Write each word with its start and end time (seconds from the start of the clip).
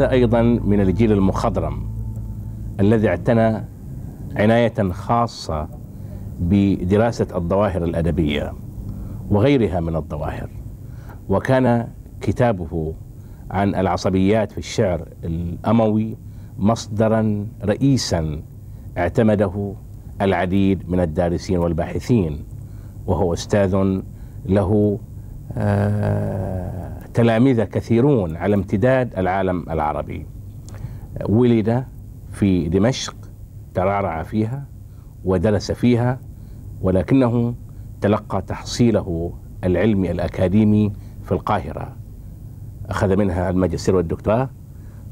وهذا 0.00 0.12
أيضا 0.12 0.42
من 0.42 0.80
الجيل 0.80 1.12
المخضرم 1.12 1.88
الذي 2.80 3.08
اعتنى 3.08 3.64
عناية 4.36 4.90
خاصة 4.90 5.68
بدراسة 6.40 7.26
الظواهر 7.34 7.84
الأدبية 7.84 8.52
وغيرها 9.30 9.80
من 9.80 9.96
الظواهر 9.96 10.50
وكان 11.28 11.88
كتابه 12.20 12.94
عن 13.50 13.74
العصبيات 13.74 14.52
في 14.52 14.58
الشعر 14.58 15.08
الأموي 15.24 16.16
مصدرا 16.58 17.46
رئيسا 17.64 18.42
اعتمده 18.98 19.72
العديد 20.20 20.90
من 20.90 21.00
الدارسين 21.00 21.58
والباحثين 21.58 22.44
وهو 23.06 23.32
أستاذ 23.32 24.00
له 24.46 24.98
آه 25.56 26.99
تلاميذ 27.14 27.64
كثيرون 27.64 28.36
على 28.36 28.54
امتداد 28.54 29.18
العالم 29.18 29.64
العربي. 29.70 30.26
ولد 31.28 31.84
في 32.32 32.68
دمشق 32.68 33.16
ترعرع 33.74 34.22
فيها 34.22 34.64
ودرس 35.24 35.72
فيها 35.72 36.18
ولكنه 36.82 37.54
تلقى 38.00 38.42
تحصيله 38.42 39.32
العلمي 39.64 40.10
الأكاديمي 40.10 40.92
في 41.24 41.32
القاهرة. 41.32 41.96
أخذ 42.88 43.16
منها 43.16 43.50
الماجستير 43.50 43.96
والدكتوراه 43.96 44.50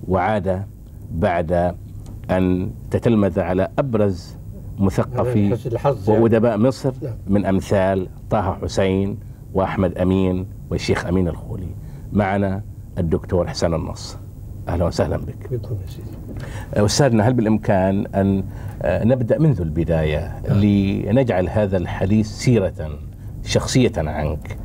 وعاد 0.08 0.64
بعد 1.12 1.74
أن 2.30 2.70
تتلمذ 2.90 3.40
على 3.40 3.68
أبرز 3.78 4.36
مثقفي 4.78 5.56
وأدباء 6.08 6.58
مصر 6.58 6.92
من 7.26 7.46
أمثال 7.46 8.08
طه 8.30 8.54
حسين 8.62 9.18
وأحمد 9.54 9.98
أمين 9.98 10.46
والشيخ 10.70 11.06
أمين 11.06 11.28
الخولي. 11.28 11.68
معنا 12.12 12.62
الدكتور 12.98 13.46
حسن 13.48 13.74
النص. 13.74 14.18
أهلا 14.68 14.84
وسهلا 14.84 15.16
بك. 15.16 15.60
أستاذنا 16.74 17.28
هل 17.28 17.32
بالإمكان 17.32 18.06
أن 18.14 18.44
نبدأ 18.84 19.38
منذ 19.38 19.60
البداية 19.60 20.42
لنجعل 20.48 21.48
هذا 21.48 21.76
الحديث 21.76 22.26
سيرة 22.26 22.98
شخصية 23.44 23.92
عنك؟ 23.96 24.56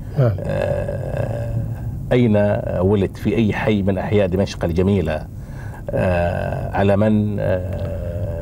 أين 2.11 2.37
ولدت؟ 2.79 3.17
في 3.17 3.35
أي 3.35 3.53
حي 3.53 3.81
من 3.81 3.97
أحياء 3.97 4.27
دمشق 4.27 4.65
الجميلة؟ 4.65 5.27
على 6.73 6.97
من 6.97 7.35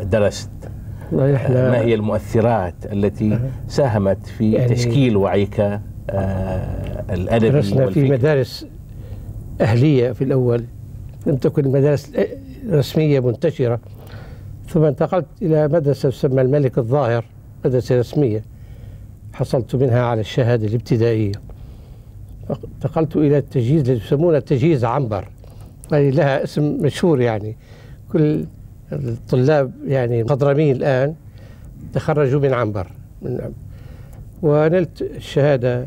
درست؟ 0.09 0.49
ما 1.11 1.77
هي 1.77 1.93
المؤثرات 1.93 2.75
التي 2.93 3.39
ساهمت 3.67 4.25
في 4.25 4.51
يعني 4.51 4.75
تشكيل 4.75 5.17
وعيك 5.17 5.79
الأدبي 7.09 7.49
درسنا 7.49 7.89
في 7.89 8.09
مدارس 8.09 8.67
أهلية 9.61 10.11
في 10.11 10.23
الأول 10.23 10.63
لم 11.27 11.35
تكن 11.35 11.67
مدارس 11.71 12.11
رسمية 12.69 13.19
منتشرة 13.19 13.79
ثم 14.67 14.83
انتقلت 14.83 15.25
إلى 15.41 15.67
مدرسة 15.67 16.09
تسمى 16.09 16.41
الملك 16.41 16.77
الظاهر 16.77 17.25
مدرسة 17.65 17.99
رسمية 17.99 18.43
حصلت 19.33 19.75
منها 19.75 20.01
على 20.01 20.21
الشهادة 20.21 20.67
الابتدائية. 20.67 21.31
انتقلت 22.75 23.15
إلى 23.15 23.37
التجهيز 23.37 23.89
اللي 23.89 24.03
يسمونه 24.05 24.37
التجهيز 24.37 24.85
عنبر 24.85 25.27
هذه 25.93 26.09
لها 26.09 26.43
اسم 26.43 26.77
مشهور 26.81 27.21
يعني. 27.21 27.55
كل 28.11 28.45
الطلاب 28.91 29.71
يعني 29.85 30.23
مخضرمين 30.23 30.75
الآن 30.75 31.15
تخرجوا 31.93 32.41
من 32.41 32.53
عنبر. 32.53 32.87
من 33.21 33.51
ونلت 34.41 35.01
الشهادة 35.01 35.85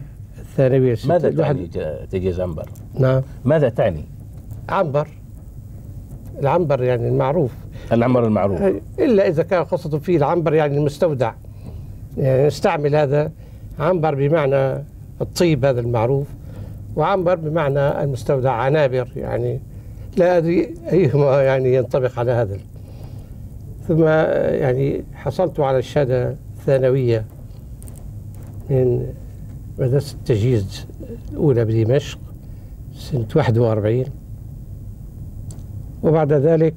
الثانوية 0.55 0.97
ماذا 1.07 1.31
تعني 1.31 1.69
تجهيز 2.11 2.41
عنبر؟ 2.41 2.69
نعم. 2.99 3.23
ماذا 3.45 3.69
تعني؟ 3.69 4.05
عنبر. 4.69 5.09
العنبر 6.41 6.83
يعني 6.83 7.09
المعروف. 7.09 7.53
العنبر 7.93 8.27
المعروف. 8.27 8.63
إلا 8.99 9.29
إذا 9.29 9.43
كان 9.43 9.65
قصة 9.65 9.99
فيه 9.99 10.17
العنبر 10.17 10.55
يعني 10.55 10.79
المستودع. 10.79 11.33
يعني 12.17 12.47
نستعمل 12.47 12.97
هذا 12.97 13.33
عنبر 13.79 14.15
بمعنى 14.15 14.85
الطيب 15.21 15.65
هذا 15.65 15.81
المعروف 15.81 16.27
وعنبر 16.97 17.35
بمعنى 17.35 18.03
المستودع 18.03 18.53
عنابر. 18.53 19.09
يعني 19.17 19.61
لا 20.17 20.39
أدري 20.39 20.75
أيهما 20.93 21.43
يعني 21.43 21.75
ينطبق 21.75 22.19
على 22.19 22.33
هذا. 22.33 22.59
ثم 23.89 24.05
يعني 24.05 25.05
حصلت 25.15 25.61
على 25.61 25.79
الشهادة 25.79 26.37
الثانوية 26.59 27.25
من 28.71 29.07
مدرسة 29.79 30.15
التجهيز 30.15 30.87
الأولى 31.33 31.65
بدمشق 31.65 32.19
سنة 32.95 33.27
41 33.37 34.05
وبعد 36.03 36.33
ذلك 36.33 36.75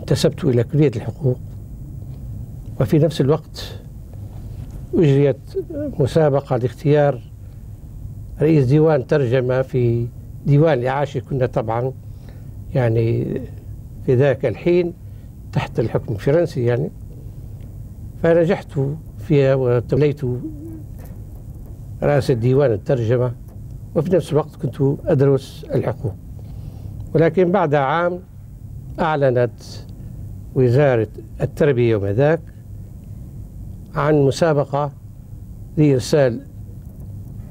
انتسبت 0.00 0.44
إلى 0.44 0.64
كلية 0.64 0.90
الحقوق. 0.96 1.38
وفي 2.80 2.98
نفس 2.98 3.20
الوقت 3.20 3.80
أجريت 4.94 5.36
مسابقة 5.98 6.56
لاختيار 6.56 7.20
رئيس 8.40 8.66
ديوان 8.66 9.06
ترجمة 9.06 9.62
في 9.62 10.06
ديوان 10.46 10.78
الإعاشة 10.78 11.20
كنا 11.20 11.46
طبعا 11.46 11.92
يعني 12.74 13.40
في 14.06 14.14
ذاك 14.14 14.46
الحين 14.46 14.92
تحت 15.52 15.80
الحكم 15.80 16.14
الفرنسي 16.14 16.64
يعني. 16.64 16.90
فنجحت 18.22 18.78
فيها 19.18 19.54
وتوليت 19.54 20.20
رئاسة 22.02 22.34
ديوان 22.34 22.72
الترجمة 22.72 23.32
وفي 23.94 24.14
نفس 24.14 24.32
الوقت 24.32 24.56
كنت 24.56 24.98
أدرس 25.06 25.66
الحقوق. 25.74 26.14
ولكن 27.14 27.52
بعد 27.52 27.74
عام 27.74 28.18
أعلنت 29.00 29.62
وزارة 30.54 31.08
التربية 31.40 31.90
يوم 31.90 32.06
ذاك 32.06 32.40
عن 33.94 34.14
مسابقة 34.14 34.92
لإرسال 35.76 36.40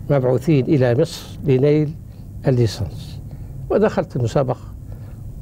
مبعوثين 0.10 0.66
إلى 0.66 1.02
مصر 1.02 1.28
لنيل 1.46 1.92
الليسانس. 2.48 3.20
ودخلت 3.70 4.16
المسابقة 4.16 4.74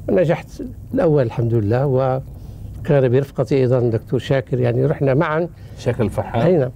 ونجحت 0.09 0.63
الأول 0.93 1.23
الحمد 1.23 1.53
لله 1.53 1.85
وكان 1.85 3.09
برفقتي 3.09 3.55
أيضا 3.55 3.79
الدكتور 3.79 4.19
شاكر 4.19 4.59
يعني 4.59 4.85
رحنا 4.85 5.13
معا. 5.13 5.47
شاكر 5.77 6.03
الفحام 6.03 6.41
أي 6.41 6.57
نعم. 6.57 6.71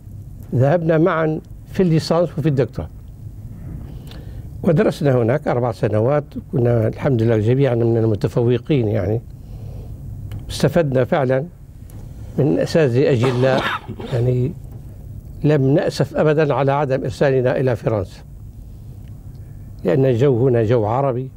ذهبنا 0.56 0.98
معا 0.98 1.40
في 1.72 1.84
الليسانس 1.84 2.30
وفي 2.38 2.50
الدكتوراه 2.50 2.90
ودرسنا 4.64 5.18
هناك 5.18 5.48
أربع 5.48 5.72
سنوات 5.72 6.24
كنا 6.52 6.88
الحمد 6.88 7.22
لله 7.22 7.38
جميعا 7.38 7.76
من 7.76 7.98
المتفوقين 7.98 8.88
يعني. 8.88 9.22
استفدنا 10.50 11.06
فعلا 11.06 11.46
من 12.38 12.60
أساتذة 12.60 13.12
أجلاء 13.12 13.62
يعني 14.14 14.52
لم 15.44 15.74
نأسف 15.74 16.16
أبدا 16.16 16.54
على 16.54 16.72
عدم 16.72 17.04
إرسالنا 17.04 17.60
إلى 17.60 17.76
فرنسا. 17.76 18.20
لأن 19.84 20.06
الجو 20.06 20.48
هنا 20.48 20.64
جو 20.64 20.86
عربي 20.86 21.30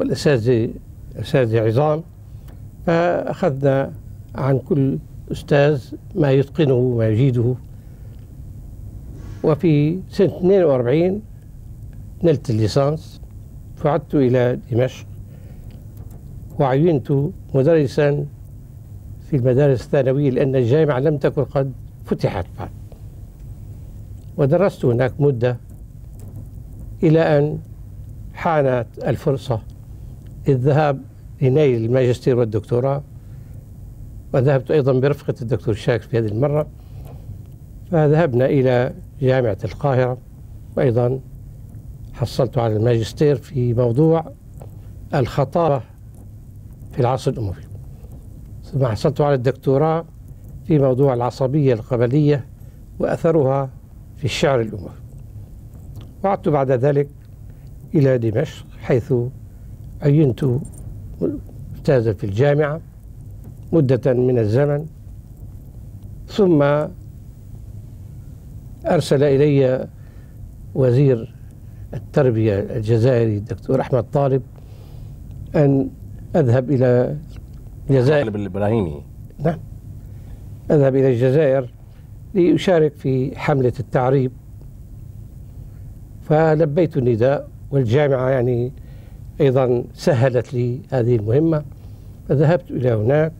والأساتذة 0.00 0.70
أساتذة 1.16 1.60
عظام. 1.60 2.02
فأخذنا 2.86 3.92
عن 4.34 4.58
كل 4.58 4.98
أستاذ 5.32 5.82
ما 6.14 6.32
يتقنه 6.32 6.74
وما 6.74 7.08
يجيده. 7.08 7.54
وفي 9.44 10.00
سنة 10.08 10.36
42 10.36 11.22
نلت 12.24 12.50
الليسانس 12.50 13.20
فعدت 13.76 14.14
إلى 14.14 14.58
دمشق 14.70 15.06
وعينت 16.58 17.12
مدرسا 17.54 18.26
في 19.30 19.36
المدارس 19.36 19.84
الثانوية 19.84 20.30
لأن 20.30 20.56
الجامعة 20.56 20.98
لم 20.98 21.16
تكن 21.16 21.44
قد 21.44 21.72
فتحت 22.04 22.46
بعد. 22.58 22.70
ودرست 24.36 24.84
هناك 24.84 25.20
مدة 25.20 25.56
إلى 27.02 27.38
أن 27.38 27.58
حانت 28.34 28.86
الفرصة 29.06 29.60
للذهاب 30.48 31.00
لنيل 31.42 31.84
الماجستير 31.84 32.38
والدكتوراه 32.38 33.02
وذهبت 34.34 34.70
أيضا 34.70 34.92
برفقة 34.92 35.34
الدكتور 35.42 35.74
شاكر 35.74 36.02
في 36.02 36.18
هذه 36.18 36.26
المرة. 36.26 36.66
فذهبنا 37.90 38.46
إلى 38.46 38.94
جامعة 39.20 39.58
القاهرة 39.64 40.18
وأيضا 40.76 41.20
حصلت 42.12 42.58
على 42.58 42.76
الماجستير 42.76 43.36
في 43.36 43.74
موضوع 43.74 44.32
الخطابة 45.14 45.82
في 46.92 47.00
العصر 47.00 47.30
الأموي. 47.30 47.54
ثم 48.64 48.86
حصلت 48.86 49.20
على 49.20 49.34
الدكتوراه 49.34 50.04
في 50.64 50.78
موضوع 50.78 51.14
العصبية 51.14 51.74
القبلية 51.74 52.44
وأثرها 52.98 53.70
في 54.16 54.24
الشعر 54.24 54.60
الأموي. 54.60 54.90
وعدت 56.24 56.48
بعد 56.48 56.70
ذلك 56.70 57.08
إلى 57.94 58.18
دمشق 58.18 58.66
حيث 58.78 59.14
عينت 60.02 60.44
أستاذا 61.76 62.12
في 62.12 62.24
الجامعة 62.24 62.80
مدة 63.72 64.12
من 64.12 64.38
الزمن. 64.38 64.86
ثم 66.26 66.62
أرسل 68.90 69.22
إلي 69.22 69.88
وزير 70.74 71.34
التربية 71.94 72.60
الجزائري 72.60 73.36
الدكتور 73.36 73.80
أحمد 73.80 74.02
طالب 74.02 74.42
أن 75.56 75.90
أذهب 76.36 76.70
إلى 76.70 77.16
الجزائر. 77.90 78.28
الإبراهيمي. 78.28 79.02
نعم. 79.38 79.58
أذهب 80.70 80.96
إلى 80.96 81.12
الجزائر 81.12 81.68
لأشارك 82.34 82.92
في 82.92 83.38
حملة 83.38 83.72
التعريب. 83.80 84.32
فلبيت 86.22 86.96
النداء 86.96 87.48
والجامعة 87.70 88.30
يعني 88.30 88.72
أيضا 89.40 89.84
سهلت 89.94 90.54
لي 90.54 90.80
هذه 90.92 91.16
المهمة. 91.16 91.64
فذهبت 92.28 92.70
إلى 92.70 92.92
هناك 92.92 93.32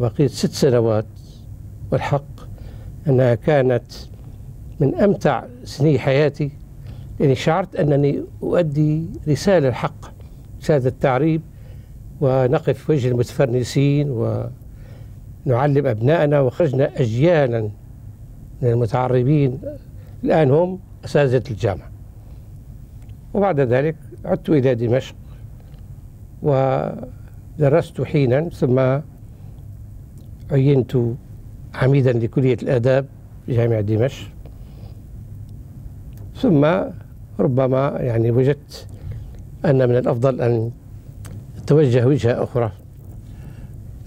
بقيت 0.00 0.30
ست 0.30 0.52
سنوات. 0.52 1.06
والحق 1.92 2.24
أنها 3.08 3.34
كانت 3.34 3.92
من 4.80 4.94
أمتع 4.94 5.44
سني 5.64 5.98
حياتي 5.98 6.50
يعني 7.20 7.34
شعرت 7.34 7.76
أنني 7.76 8.22
أؤدي 8.42 9.06
رسالة 9.28 9.68
الحق 9.68 10.12
رسالة 10.60 10.86
التعريب 10.86 11.40
ونقف 12.20 12.78
في 12.78 12.92
وجه 12.92 13.08
المتفرنسين 13.08 14.10
ونعلم 15.46 15.86
أبنائنا 15.86 16.40
وخرجنا 16.40 16.90
أجيالا 17.00 17.60
من 18.62 18.68
المتعربين. 18.70 19.58
الآن 20.24 20.50
هم 20.50 20.78
أساتذة 21.04 21.50
الجامعة. 21.50 21.90
وبعد 23.34 23.60
ذلك 23.60 23.96
عدت 24.24 24.50
إلى 24.50 24.74
دمشق 24.74 25.14
ودرست 26.42 28.02
حينا 28.02 28.48
ثم 28.48 29.00
عينت 30.50 30.96
عميدا 31.74 32.12
لكلية 32.12 32.58
الآداب 32.62 33.06
جامعة 33.48 33.80
دمشق. 33.80 34.33
ثم 36.44 36.66
ربما 37.40 37.96
يعني 38.00 38.30
وجدت 38.30 38.86
أن 39.64 39.88
من 39.88 39.96
الأفضل 39.96 40.40
أن 40.40 40.70
أتوجه 41.58 42.06
وجهة 42.06 42.44
أخرى. 42.44 42.72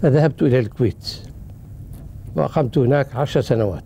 فذهبت 0.02 0.42
إلى 0.42 0.60
الكويت 0.60 1.20
وأقمت 2.36 2.78
هناك 2.78 3.16
عشر 3.16 3.42
سنوات 3.42 3.84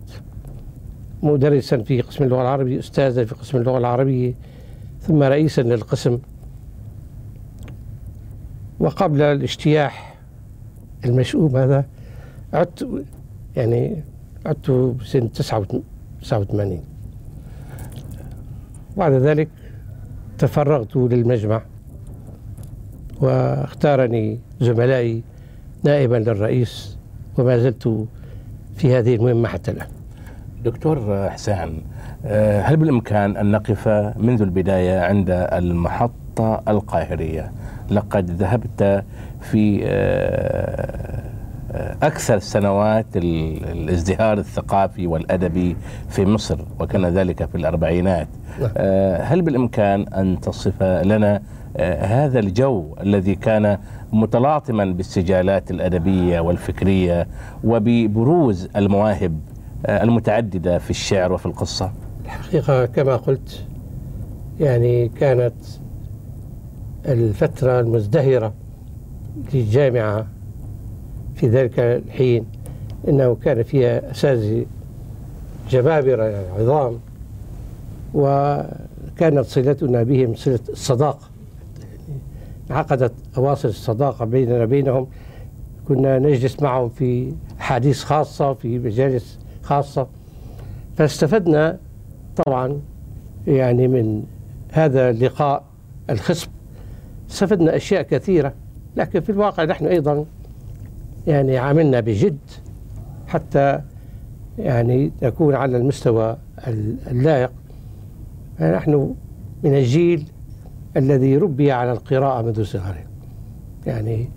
مدرسا 1.22 1.78
في 1.82 2.00
قسم 2.00 2.24
اللغة 2.24 2.42
العربية 2.42 2.78
أستاذا 2.78 3.24
في 3.24 3.34
قسم 3.34 3.58
اللغة 3.58 3.78
العربية 3.78 4.34
ثم 5.00 5.22
رئيسا 5.22 5.60
للقسم. 5.60 6.18
وقبل 8.80 9.22
الاجتياح 9.22 10.16
المشؤوم 11.04 11.56
هذا 11.56 11.84
عدت 12.52 13.04
يعني 13.56 14.02
عدت 14.46 14.70
بسن 14.70 15.32
89 15.32 16.91
بعد 18.96 19.12
ذلك 19.12 19.48
تفرغت 20.38 20.96
للمجمع 20.96 21.62
واختارني 23.20 24.40
زملائي 24.60 25.22
نائبا 25.84 26.16
للرئيس 26.16 26.98
وما 27.38 27.58
زلت 27.58 28.06
في 28.76 28.94
هذه 28.98 29.14
المهمة 29.14 29.48
حتى 29.48 29.70
الآن. 29.70 29.86
دكتور 30.64 31.28
حسان 31.30 31.78
آه، 32.24 32.60
هل 32.60 32.76
بالإمكان 32.76 33.36
أن 33.36 33.50
نقف 33.50 33.88
منذ 34.16 34.42
البداية 34.42 35.00
عند 35.00 35.30
المحطة 35.30 36.62
القاهرية؟ 36.68 37.52
لقد 37.90 38.30
ذهبت 38.30 39.04
في 39.40 39.80
آه، 39.84 41.21
أكثر 42.02 42.38
سنوات 42.38 43.06
الازدهار 43.16 44.38
الثقافي 44.38 45.06
والأدبي 45.06 45.76
في 46.08 46.26
مصر 46.26 46.58
وكان 46.80 47.06
ذلك 47.06 47.44
في 47.44 47.54
الأربعينات 47.54 48.28
نعم. 48.60 48.70
هل 49.20 49.42
بالإمكان 49.42 50.08
أن 50.08 50.40
تصف 50.40 50.82
لنا 50.82 51.42
هذا 52.00 52.38
الجو 52.38 52.94
الذي 53.00 53.34
كان 53.34 53.78
متلاطما 54.12 54.84
بالسجالات 54.84 55.70
الأدبية 55.70 56.40
والفكرية 56.40 57.26
وببروز 57.64 58.68
المواهب 58.76 59.40
المتعددة 59.88 60.78
في 60.78 60.90
الشعر 60.90 61.32
وفي 61.32 61.46
القصة 61.46 61.92
الحقيقة 62.24 62.86
كما 62.86 63.16
قلت 63.16 63.64
يعني 64.60 65.08
كانت 65.08 65.54
الفترة 67.06 67.80
المزدهرة 67.80 68.52
للجامعة 69.54 70.26
في 71.42 71.48
ذلك 71.48 71.78
الحين 71.78 72.44
إنه 73.08 73.34
كان 73.34 73.62
فيها 73.62 74.10
اساتذه 74.10 74.66
جبابرة 75.70 76.44
عظام 76.58 76.98
وكانت 78.14 79.44
صلتنا 79.44 80.02
بهم 80.02 80.34
صلة 80.34 80.60
الصداقه 80.68 81.28
عقدت 82.70 83.12
أواصر 83.36 83.68
الصداقه 83.68 84.24
بيننا 84.24 84.62
وبينهم. 84.62 85.06
كنا 85.88 86.18
نجلس 86.18 86.62
معهم 86.62 86.88
في 86.88 87.32
أحاديث 87.60 88.04
خاصة 88.04 88.54
في 88.54 88.78
مجالس 88.78 89.38
خاصة. 89.62 90.06
فاستفدنا 90.96 91.78
طبعا 92.36 92.80
يعني 93.46 93.88
من 93.88 94.22
هذا 94.72 95.10
اللقاء 95.10 95.64
الخصب. 96.10 96.48
استفدنا 97.30 97.76
أشياء 97.76 98.02
كثيرة 98.02 98.54
لكن 98.96 99.20
في 99.20 99.32
الواقع 99.32 99.64
نحن 99.64 99.86
أيضا 99.86 100.24
يعني 101.26 101.58
عملنا 101.58 102.00
بجد 102.00 102.38
حتى 103.26 103.80
يعني 104.58 105.12
نكون 105.22 105.54
على 105.54 105.76
المستوى 105.76 106.36
اللائق. 107.10 107.52
نحن 108.60 109.14
من 109.62 109.74
الجيل 109.74 110.24
الذي 110.96 111.36
ربي 111.36 111.72
على 111.72 111.92
القراءة 111.92 112.42
منذ 112.42 112.64
صغره 112.64 113.04
يعني 113.86 114.28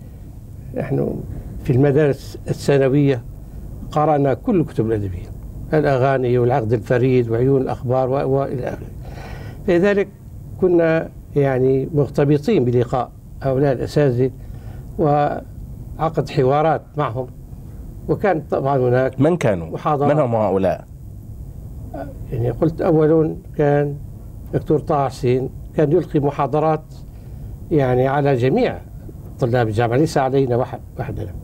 نحن 0.76 1.20
في 1.64 1.72
المدارس 1.72 2.38
الثانوية 2.48 3.22
قرأنا 3.90 4.34
كل 4.34 4.60
الكتب 4.60 4.86
الأدبية 4.86 5.26
الأغاني 5.74 6.38
والعقد 6.38 6.72
الفريد 6.72 7.30
وعيون 7.30 7.62
الأخبار 7.62 8.08
وإلى 8.08 8.68
آخره. 8.68 8.86
لذلك 9.68 10.08
كنا 10.60 11.08
يعني 11.36 11.88
مرتبطين 11.94 12.64
بلقاء 12.64 13.10
هؤلاء 13.42 13.72
الأساتذة 13.72 14.30
وعقد 15.98 16.30
حوارات 16.30 16.82
معهم. 16.96 17.26
وكان 18.08 18.40
طبعا 18.50 18.78
هناك 18.78 19.20
من 19.20 19.36
كانوا؟ 19.36 19.66
محاضرات. 19.66 20.12
من 20.12 20.20
هم 20.20 20.34
هؤلاء؟ 20.34 20.84
يعني 22.32 22.50
قلت 22.50 22.80
أول 22.80 23.36
كان 23.56 23.96
دكتور 24.54 24.78
طه 24.78 25.08
حسين. 25.08 25.50
كان 25.74 25.92
يلقي 25.92 26.20
محاضرات 26.20 26.84
يعني 27.70 28.08
على 28.08 28.34
جميع 28.34 28.78
طلاب 29.40 29.68
الجامعة 29.68 29.96
ليس 29.96 30.18
علينا 30.18 30.56
وحدنا. 30.98 31.34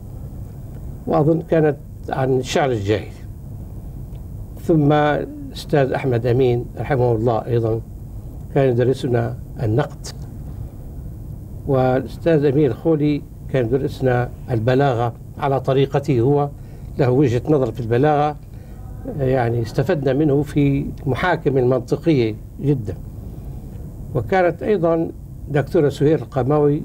وأظن 1.07 1.43
كانت 1.43 1.77
عن 2.09 2.39
الشعر 2.39 2.71
الجاهلي 2.71 3.23
ثم 4.61 4.93
الأستاذ 4.93 5.93
أحمد 5.93 6.27
أمين 6.27 6.67
رحمه 6.79 7.13
الله 7.13 7.47
أيضا 7.47 7.81
كان 8.55 8.69
يدرسنا 8.69 9.39
النقد. 9.63 10.07
والأستاذ 11.67 12.45
أمين 12.45 12.67
الخولي 12.67 13.23
كان 13.53 13.65
يدرسنا 13.65 14.29
البلاغة 14.51 15.13
على 15.39 15.61
طريقته 15.61 16.21
هو 16.21 16.49
له 16.99 17.11
وجهة 17.11 17.43
نظر 17.49 17.73
في 17.73 17.81
البلاغة 17.81 18.37
يعني 19.19 19.63
استفدنا 19.63 20.13
منه 20.13 20.43
في 20.43 20.87
المحاكم 21.07 21.59
المنطقية 21.59 22.35
جدا. 22.61 22.95
وكانت 24.15 24.63
أيضا 24.63 25.11
دكتورة 25.49 25.89
سهير 25.89 26.19
القماوي 26.19 26.83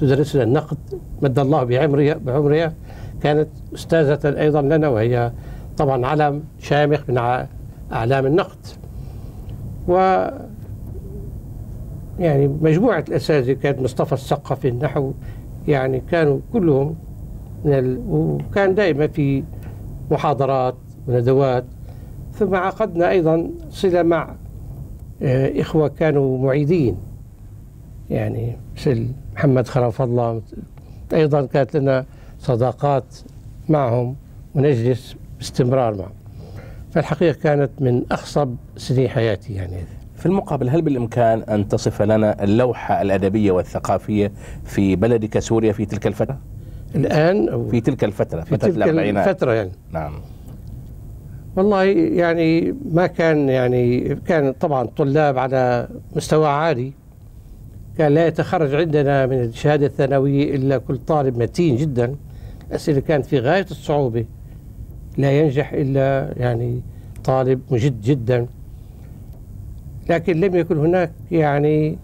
تدرسنا 0.00 0.42
النقد 0.42 0.78
مد 1.22 1.38
الله 1.38 1.64
بعمرها 1.64 2.14
بعمرها. 2.14 2.74
كانت 3.22 3.48
أستاذة 3.74 4.40
أيضا 4.40 4.62
لنا 4.62 4.88
وهي 4.88 5.32
طبعا 5.76 6.06
علم 6.06 6.42
شامخ 6.58 7.00
من 7.08 7.18
أعلام 7.92 8.26
النقد. 8.26 8.58
و 9.88 10.26
يعني 12.18 12.48
مجموعة 12.48 13.04
الأساتذة 13.08 13.52
كانت 13.52 13.80
مصطفى 13.80 14.12
الثقفي 14.12 14.68
النحو 14.68 15.12
يعني 15.68 16.00
كانوا 16.00 16.40
كلهم 16.52 16.96
من 17.64 17.72
ال... 17.72 18.00
وكان 18.08 18.74
دائما 18.74 19.06
في 19.06 19.44
محاضرات 20.10 20.74
وندوات. 21.06 21.64
ثم 22.32 22.54
عقدنا 22.54 23.10
أيضا 23.10 23.50
صلة 23.70 24.02
مع 24.02 24.34
آه، 25.22 25.60
إخوة 25.60 25.88
كانوا 25.88 26.38
معيدين. 26.38 26.96
يعني 28.10 28.56
مثل 28.76 29.08
محمد 29.34 29.68
خلف 29.68 30.02
الله 30.02 30.42
أيضا 31.12 31.46
كانت 31.46 31.76
لنا 31.76 32.04
صداقات 32.38 33.04
معهم 33.68 34.16
ونجلس 34.54 35.16
باستمرار 35.38 35.94
معهم. 35.94 36.12
فالحقيقة 36.90 37.34
كانت 37.34 37.70
من 37.80 38.02
أخصب 38.12 38.56
سنين 38.76 39.08
حياتي 39.08 39.54
يعني. 39.54 39.76
في 40.24 40.30
المقابل 40.30 40.68
هل 40.68 40.82
بالإمكان 40.82 41.42
أن 41.42 41.68
تصف 41.68 42.02
لنا 42.02 42.44
اللوحة 42.44 43.02
الأدبية 43.02 43.52
والثقافية 43.52 44.32
في 44.64 44.96
بلدك 44.96 45.38
سوريا 45.38 45.72
في 45.72 45.86
تلك 45.86 46.06
الفترة؟ 46.06 46.38
الآن 46.94 47.48
أو 47.48 47.68
في 47.68 47.80
تلك 47.80 48.04
الفترة 48.04 48.40
في 48.40 48.56
فترة 48.56 48.70
تلك 48.70 48.88
الفترة 48.88 49.52
يعني. 49.52 49.70
نعم. 49.92 50.12
والله 51.56 51.84
يعني 51.84 52.74
ما 52.92 53.06
كان 53.06 53.48
يعني 53.48 54.14
كان 54.14 54.52
طبعا 54.52 54.86
طلاب 54.86 55.38
على 55.38 55.88
مستوى 56.16 56.48
عالي. 56.48 56.92
كان 57.98 58.14
لا 58.14 58.26
يتخرج 58.26 58.74
عندنا 58.74 59.26
من 59.26 59.40
الشهادة 59.40 59.86
الثانوية 59.86 60.54
إلا 60.54 60.78
كل 60.78 60.96
طالب 60.96 61.38
متين 61.38 61.76
جدا. 61.76 62.16
الأسئلة 62.68 63.00
كانت 63.00 63.26
في 63.26 63.38
غاية 63.38 63.66
الصعوبة. 63.70 64.24
لا 65.18 65.40
ينجح 65.40 65.72
إلا 65.72 66.34
يعني 66.36 66.80
طالب 67.24 67.60
مجد 67.70 68.00
جدا. 68.00 68.46
لكن 70.10 70.40
لم 70.40 70.54
يكن 70.54 70.78
هناك 70.78 71.12
يعني 71.30 71.98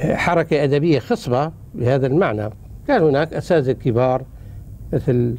حركة 0.00 0.64
أدبية 0.64 0.98
خصبة 0.98 1.52
بهذا 1.74 2.06
المعنى. 2.06 2.50
كان 2.88 3.02
هناك 3.02 3.34
أساتذة 3.34 3.72
كبار 3.72 4.22
مثل 4.92 5.38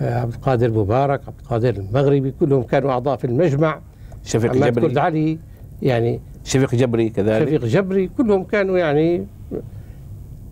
عبد 0.00 0.34
القادر 0.34 0.70
مبارك 0.70 1.20
عبد 1.28 1.38
القادر 1.40 1.74
المغربي 1.74 2.30
كلهم 2.40 2.62
كانوا 2.62 2.90
أعضاء 2.90 3.16
في 3.16 3.24
المجمع. 3.24 3.80
شفيق 4.24 4.52
جبري. 4.52 5.00
علي 5.00 5.38
يعني 5.82 6.20
شفيق 6.44 6.74
جبري 6.74 7.08
كذلك. 7.10 7.46
شفيق 7.48 7.64
جبري 7.64 8.08
كلهم 8.08 8.44
كانوا 8.44 8.78
يعني 8.78 9.26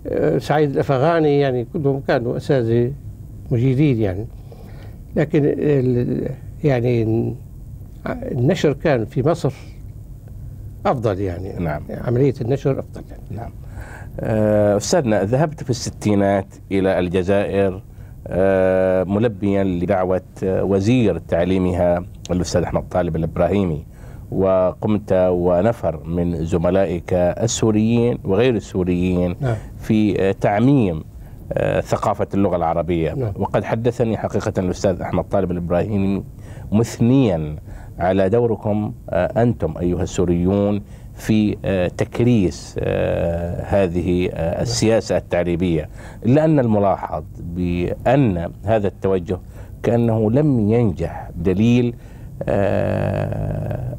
آه، 0.07 0.39
سعيد 0.39 0.71
الأفغاني 0.71 1.41
يعني 1.41 1.67
كلهم 1.73 2.01
كانوا 2.09 2.37
أساتذة 2.37 2.93
مجيدين 3.51 3.99
يعني. 4.01 4.27
لكن 5.17 5.45
يعني 6.65 7.35
النشر 8.07 8.73
كان 8.73 9.05
في 9.05 9.29
مصر 9.29 9.53
أفضل 10.91 11.21
يعني 11.21 11.65
نعم 11.65 11.83
عملية 11.91 12.35
النشر 12.41 12.79
أفضل 12.79 13.03
يعني. 13.11 13.23
نعم 13.31 13.51
آه، 14.21 14.77
أستاذنا 14.77 15.25
ذهبت 15.25 15.63
في 15.63 15.71
الستينات 15.71 16.47
إلى 16.73 16.99
الجزائر 16.99 17.83
آه، 18.27 19.05
ملبيا 19.05 19.65
لدعوة 19.65 20.23
وزير 20.43 21.19
تعليمها 21.19 22.05
الأستاذ 22.31 22.63
أحمد 22.63 22.89
طالب 22.89 23.17
الإبراهيمي 23.17 23.85
وقمت 24.33 25.13
ونفر 25.13 26.05
من 26.05 26.45
زملائك 26.45 27.13
السوريين 27.13 28.19
وغير 28.25 28.55
السوريين 28.55 29.37
نعم. 29.41 29.57
في 29.79 30.33
تعميم 30.33 31.05
آه، 31.53 31.81
ثقافة 31.81 32.27
اللغة 32.35 32.57
العربية 32.57 33.13
نعم. 33.13 33.33
وقد 33.37 33.65
حدثني 33.65 34.17
حقيقة 34.17 34.53
الأستاذ 34.59 35.01
أحمد 35.01 35.25
طالب 35.25 35.51
الإبراهيمي 35.51 36.25
مثنيا 36.73 37.57
على 37.99 38.29
دوركم 38.29 38.93
آه، 39.11 39.43
أنتم 39.43 39.79
أيها 39.79 40.03
السوريون 40.03 40.83
في 41.15 41.57
آه، 41.65 41.89
تكريس 41.89 42.79
هذه 43.65 44.31
السياسة 44.35 45.17
التعريبية 45.17 45.89
إلا 46.27 46.45
أن 46.45 46.59
الملاحظ 46.59 47.25
بأن 47.41 48.53
هذا 48.65 48.89
التوجه 48.89 49.39
كأنه 49.83 50.31
لم 50.31 50.71
ينجح 50.71 51.31
دليل 51.37 51.95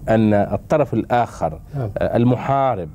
أن 0.10 0.34
الطرف 0.34 0.94
الآخر 0.94 1.60
نعم. 1.76 1.90
المحارب 2.02 2.90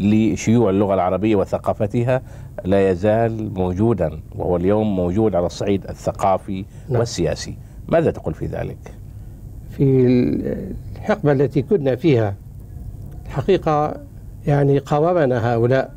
لشيوع 0.00 0.70
اللغة 0.70 0.94
العربية 0.94 1.36
وثقافتها 1.36 2.22
لا 2.64 2.90
يزال 2.90 3.54
موجودا 3.54 4.20
وهو 4.36 4.56
اليوم 4.56 4.96
موجود 4.96 5.34
على 5.36 5.46
الصعيد 5.46 5.86
الثقافي 5.86 6.64
نعم. 6.88 6.98
والسياسي 6.98 7.56
ماذا 7.88 8.10
تقول 8.10 8.34
في 8.34 8.46
ذلك؟ 8.46 8.99
في 9.80 10.06
الحقبة 10.96 11.32
التي 11.32 11.62
كنا 11.62 11.96
فيها. 11.96 12.34
الحقيقة 13.26 13.96
يعني 14.46 14.78
قاومنا 14.78 15.54
هؤلاء 15.54 15.94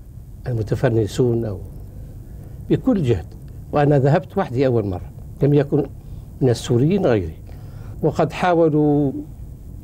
المتفنسون 0.47 1.45
أو 1.45 1.59
بكل 2.69 3.03
جهد 3.03 3.25
وأنا 3.71 3.99
ذهبت 3.99 4.37
وحدي 4.37 4.65
أول 4.65 4.85
مرة 4.85 5.11
لم 5.43 5.53
يكن 5.53 5.85
من 6.41 6.49
السوريين 6.49 7.05
غيري. 7.05 7.33
وقد 8.01 8.31
حاولوا 8.31 9.11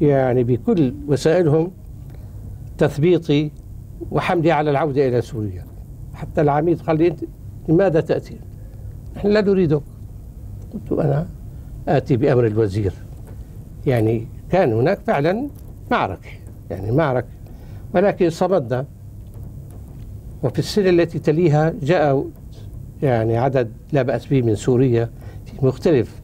يعني 0.01 0.43
بكل 0.43 0.93
وسائلهم 1.07 1.71
تثبيطي 2.77 3.51
وحملي 4.11 4.51
على 4.51 4.71
العودة 4.71 5.07
إلى 5.07 5.21
سوريا. 5.21 5.65
حتى 6.13 6.41
العميد 6.41 6.81
قال 6.81 6.97
لي 6.97 7.07
أنت 7.07 7.19
لماذا 7.69 8.01
تأتي؟ 8.01 8.37
نحن 9.15 9.27
لا 9.27 9.41
نريدك. 9.41 9.81
قلت 10.73 10.99
أنا 10.99 11.27
آتي 11.87 12.17
بأمر 12.17 12.47
الوزير. 12.47 12.93
يعني 13.87 14.27
كان 14.51 14.73
هناك 14.73 14.99
فعلا 15.07 15.47
معركة 15.91 16.29
يعني 16.69 16.91
معركة 16.91 17.27
ولكن 17.93 18.29
صمدنا 18.29 18.85
وفي 20.43 20.59
السنة 20.59 20.89
التي 20.89 21.19
تليها 21.19 21.73
جاء 21.81 22.25
يعني 23.03 23.37
عدد 23.37 23.71
لا 23.91 24.01
بأس 24.01 24.25
به 24.25 24.41
من 24.41 24.55
سوريا 24.55 25.09
في 25.45 25.65
مختلف 25.65 26.21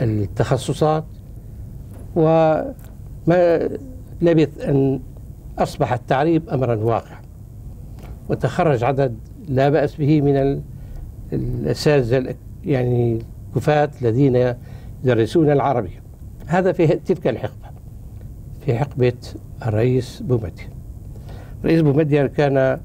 التخصصات 0.00 1.04
وما 2.16 3.68
لبث 4.22 4.60
أن 4.60 5.00
أصبح 5.58 5.92
التعريب 5.92 6.48
أمرا 6.48 6.74
واقعا. 6.74 7.20
وتخرج 8.28 8.84
عدد 8.84 9.16
لا 9.48 9.68
بأس 9.68 9.96
به 9.96 10.20
من 10.20 10.62
الأساتذة 11.32 12.34
يعني 12.64 13.18
كفاة 13.54 13.90
الذين 14.02 14.54
يدرسون 15.04 15.50
العربية. 15.50 16.01
هذا 16.46 16.72
في 16.72 16.86
تلك 16.86 17.26
الحقبة 17.26 17.68
في 18.60 18.78
حقبة 18.78 19.12
الرئيس 19.66 20.22
بومدين. 20.22 20.68
الرئيس 21.60 21.80
بومدين 21.80 22.26
كان 22.26 22.80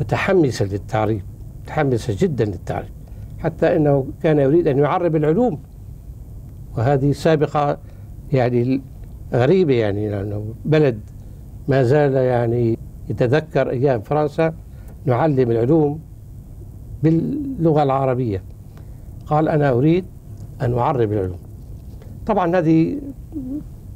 متحمسا 0.00 0.64
للتعريب 0.64 1.22
متحمسا 1.62 2.12
جدا 2.12 2.44
للتعريب 2.44 2.90
حتى 3.38 3.76
إنه 3.76 4.06
كان 4.22 4.38
يريد 4.38 4.68
أن 4.68 4.78
يعرب 4.78 5.16
العلوم. 5.16 5.60
وهذه 6.76 7.12
سابقة 7.12 7.78
يعني 8.32 8.80
غريبة 9.32 9.74
يعني 9.74 10.10
لأنه 10.10 10.54
بلد 10.64 11.00
ما 11.68 11.82
زال 11.82 12.14
يعني 12.14 12.78
يتذكر 13.08 13.70
أيام 13.70 14.00
فرنسا 14.00 14.54
نعلم 15.04 15.50
العلوم 15.50 16.00
باللغة 17.02 17.82
العربية. 17.82 18.42
قال 19.26 19.48
أنا 19.48 19.70
أريد 19.70 20.04
أن 20.62 20.78
أعرب 20.78 21.12
العلوم. 21.12 21.38
طبعا 22.26 22.58
هذه 22.58 22.96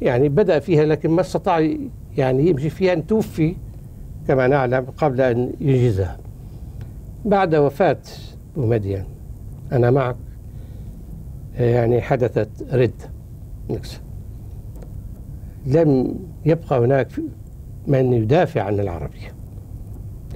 يعني 0.02 0.28
بدأ 0.28 0.58
فيها 0.58 0.84
لكن 0.84 1.10
ما 1.10 1.20
استطاع 1.20 1.70
يعني 2.18 2.48
يمشي 2.48 2.70
فيها 2.70 2.92
أن 2.92 3.06
توفي 3.06 3.56
كما 4.28 4.46
نعلم 4.46 4.86
قبل 4.96 5.20
أن 5.20 5.52
ينجزها. 5.60 6.16
بعد 7.24 7.54
وفاة 7.54 7.98
بومدين 8.56 9.04
أنا 9.72 9.90
معك. 9.90 10.16
يعني 11.58 12.00
حدثت 12.00 12.48
ردة 12.72 12.92
لم 15.66 16.14
يبقى 16.44 16.78
هناك 16.78 17.08
من 17.86 18.12
يدافع 18.12 18.62
عن 18.62 18.80
العربية. 18.80 19.34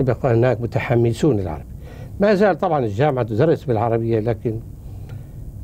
يبقى 0.01 0.35
هناك 0.35 0.61
متحمسون 0.61 1.37
للعربية. 1.37 1.65
ما 2.21 2.35
زال 2.35 2.59
طبعا 2.59 2.85
الجامعة 2.85 3.25
تدرس 3.25 3.65
بالعربية 3.65 4.21
لكن 4.21 4.61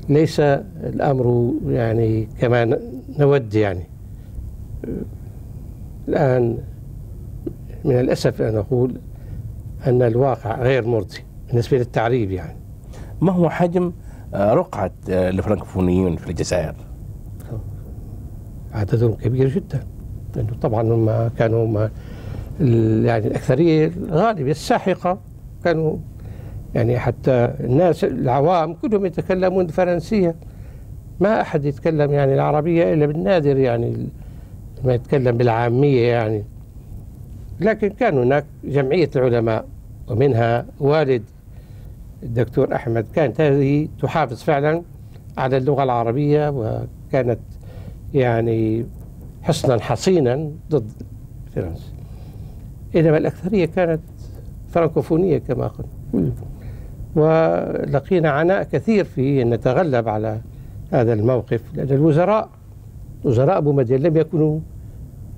ليس 0.09 0.41
الأمر 0.41 1.53
يعني 1.67 2.29
كما 2.41 2.79
نود 3.19 3.55
يعني. 3.55 3.83
الآن 6.09 6.59
من 7.85 8.01
الأسف 8.01 8.43
أن 8.43 8.57
أقول 8.57 9.01
أن 9.87 10.03
الواقع 10.03 10.63
غير 10.63 10.87
مرضي 10.87 11.19
بالنسبة 11.49 11.79
للتعريب 11.79 12.31
يعني. 12.31 12.57
ما 13.21 13.33
هو 13.33 13.51
حجم 13.51 13.93
رقعة 14.35 14.91
الفرنكفونيين 15.09 16.17
في 16.17 16.31
الجزائر؟ 16.31 16.75
عددهم 18.73 19.15
كبير 19.15 19.49
جدا. 19.49 19.81
لأنه 20.37 20.55
طبعا 20.63 20.83
هم 20.83 21.29
كانوا 21.39 21.67
هم 21.67 21.91
يعني 23.07 23.27
الأكثرية 23.27 23.87
الغالبية 23.87 24.51
الساحقة 24.51 25.19
كانوا 25.65 25.97
يعني 26.75 26.99
حتى 26.99 27.55
الناس 27.61 28.05
العوام 28.05 28.75
كلهم 28.75 29.07
يتكلمون 29.07 29.65
الفرنسية 29.65 30.35
ما 31.21 31.41
أحد 31.41 31.65
يتكلم 31.65 32.13
يعني 32.13 32.35
العربية 32.35 32.95
إلا 32.95 33.07
بالنادر 33.07 33.57
يعني 33.57 34.07
ما 34.85 34.95
يتكلم 34.95 35.37
بالعامية 35.37 36.09
يعني. 36.09 36.45
لكن 37.61 37.89
كان 37.89 38.19
هناك 38.19 38.45
جمعية 38.65 39.11
العلماء 39.17 39.65
ومنها 40.09 40.67
والد 40.81 41.23
الدكتور 42.23 42.75
أحمد. 42.75 43.07
كانت 43.15 43.41
هذه 43.41 43.89
تحافظ 44.03 44.43
فعلا 44.43 44.83
على 45.39 45.57
اللغة 45.57 45.83
العربية 45.83 46.49
وكانت 46.49 47.39
يعني 48.15 48.87
حصنا 49.43 49.81
حصينا 49.81 50.51
ضد 50.71 50.91
فرنسا. 51.55 51.93
إنما 52.97 53.17
الأكثرية 53.17 53.65
كانت 53.65 54.01
فرنكوفونية 54.73 55.39
كما 55.39 55.71
قلنا 56.13 56.33
ولقينا 57.17 58.31
عناء 58.31 58.63
كثير 58.63 59.05
في 59.05 59.43
أن 59.43 59.51
نتغلب 59.51 60.09
على 60.09 60.41
هذا 60.93 61.13
الموقف 61.13 61.63
لأن 61.75 61.89
الوزراء 61.91 62.49
وزراء 63.25 63.59
أبو 63.59 63.73
مدين 63.73 64.03
لم 64.03 64.17
يكونوا 64.17 64.61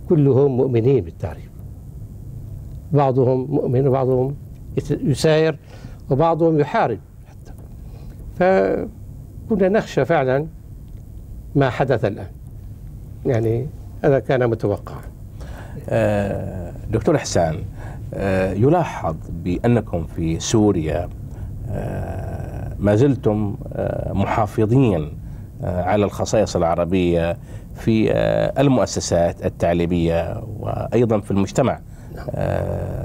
كلهم 0.09 0.57
مؤمنين 0.57 1.05
بالتعريف. 1.05 1.51
بعضهم 2.93 3.47
مؤمن 3.51 3.89
وبعضهم 3.89 4.37
يساير 4.91 5.59
وبعضهم 6.11 6.61
يحارب 6.61 6.99
حتى. 7.27 7.53
فكنا 8.39 9.69
نخشى 9.69 10.05
فعلا 10.05 10.47
ما 11.55 11.71
حدث 11.71 12.05
الآن. 12.05 12.31
يعني 13.27 13.67
هذا 14.05 14.19
كان 14.19 14.51
متوقعا. 14.51 15.01
آه 15.89 16.73
دكتور 16.91 17.17
إحسان 17.17 17.57
آه، 18.15 18.53
يلاحظ 18.53 19.17
بأنكم 19.45 20.05
في 20.05 20.41
سوريا 20.41 21.09
ما 22.79 22.95
زلتم 22.95 23.57
آه، 23.73 24.13
محافظين 24.13 25.13
على 25.63 26.05
الخصائص 26.05 26.57
العربية 26.57 27.37
في 27.75 28.13
المؤسسات 28.59 29.47
التعليمية 29.47 30.43
وأيضا 30.59 31.21
في 31.21 31.31
المجتمع. 31.31 31.81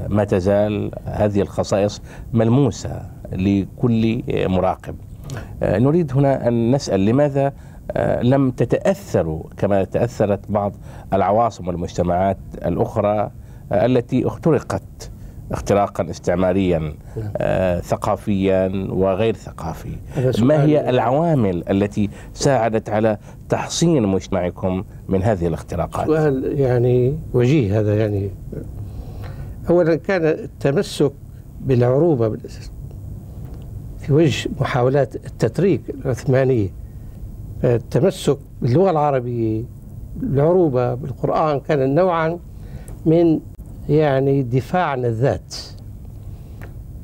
ما 0.09 0.23
تزال 0.23 0.91
هذه 1.05 1.41
الخصائص 1.41 2.01
ملموسة 2.33 3.01
لكل 3.31 4.23
مراقب. 4.49 4.95
نريد 5.63 6.11
هنا 6.13 6.47
أن 6.47 6.71
نسأل 6.75 7.05
لماذا 7.05 7.53
لم 8.21 8.51
تتأثروا 8.51 9.43
كما 9.57 9.83
تأثرت 9.83 10.51
بعض 10.51 10.73
العواصم 11.13 11.67
والمجتمعات 11.67 12.37
الأخرى 12.65 13.31
التي 13.71 14.27
اخترقت 14.27 15.10
اختراقا 15.51 16.09
استعماريا 16.09 16.79
نعم. 16.79 16.93
آه 17.37 17.79
ثقافيا 17.79 18.87
وغير 18.89 19.35
ثقافي. 19.35 19.95
ما 20.39 20.63
هي 20.63 20.89
العوامل 20.89 21.63
التي 21.69 22.09
ساعدت 22.33 22.89
على 22.89 23.17
تحصين 23.49 24.03
مجتمعكم 24.03 24.83
من 25.09 25.23
هذه 25.23 25.47
الاختراقات؟ 25.47 26.07
سؤال 26.07 26.59
يعني 26.59 27.19
وجيه 27.33 27.79
هذا 27.79 27.97
يعني. 27.97 28.29
اولا 29.69 29.95
كان 29.95 30.25
التمسك 30.25 31.11
بالعروبة 31.61 32.37
في 33.99 34.13
وجه 34.13 34.49
محاولات 34.59 35.15
التتريك 35.15 35.81
العثمانية. 35.89 36.69
التمسك 37.63 38.37
باللغة 38.61 38.91
العربية 38.91 39.63
العروبة 40.23 40.93
بالقرآن 40.93 41.59
كان 41.59 41.95
نوعا 41.95 42.39
من 43.05 43.39
يعني 43.91 44.43
دفاع 44.43 44.85
عن 44.85 45.05
الذات. 45.05 45.55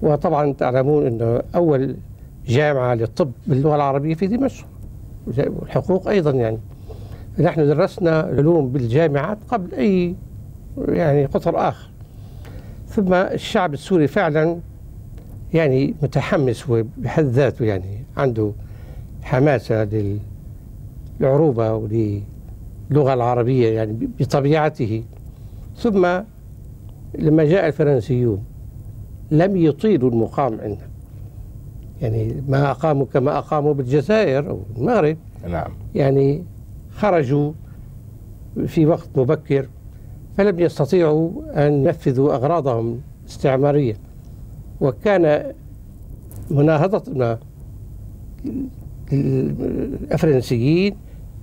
وطبعا 0.01 0.53
تعلمون 0.53 1.07
أنه 1.07 1.41
أول 1.55 1.95
جامعة 2.47 2.93
للطب 2.93 3.31
باللغة 3.47 3.75
العربية 3.75 4.15
في 4.15 4.27
دمشق 4.27 4.65
والحقوق 5.27 6.07
أيضا 6.07 6.31
يعني. 6.31 6.57
نحن 7.39 7.67
درسنا 7.67 8.19
علوم 8.19 8.69
بالجامعات 8.69 9.37
قبل 9.49 9.73
أي 9.73 10.15
يعني 10.87 11.25
قطر 11.25 11.69
آخر. 11.69 11.89
ثم 12.87 13.13
الشعب 13.13 13.73
السوري 13.73 14.07
فعلا 14.07 14.59
يعني 15.53 15.95
متحمس 16.01 16.65
بحد 16.97 17.23
ذاته 17.23 17.65
يعني 17.65 18.03
عنده 18.17 18.51
حماسة 19.21 19.87
للعروبة 21.19 21.73
وللغة 21.73 23.13
العربية 23.13 23.69
يعني 23.69 24.09
بطبيعته. 24.19 25.03
ثم 25.77 26.07
لما 27.17 27.43
جاء 27.43 27.67
الفرنسيون 27.67 28.43
لم 29.31 29.57
يطيلوا 29.57 30.09
المقام 30.09 30.61
عندنا 30.61 30.87
يعني 32.01 32.43
ما 32.47 32.71
أقاموا 32.71 33.05
كما 33.05 33.37
أقاموا 33.37 33.73
بالجزائر 33.73 34.49
أو 34.49 34.59
المغرب. 34.77 35.17
نعم. 35.47 35.71
يعني 35.95 36.43
خرجوا 36.91 37.51
في 38.65 38.85
وقت 38.85 39.09
مبكر 39.15 39.67
فلم 40.37 40.59
يستطيعوا 40.59 41.31
أن 41.67 41.73
ينفذوا 41.73 42.33
أغراضهم 42.35 43.01
الاستعمارية. 43.23 43.95
وكان 44.81 45.53
مناهضتنا 46.51 47.39
الأفرنسيين 49.13 50.95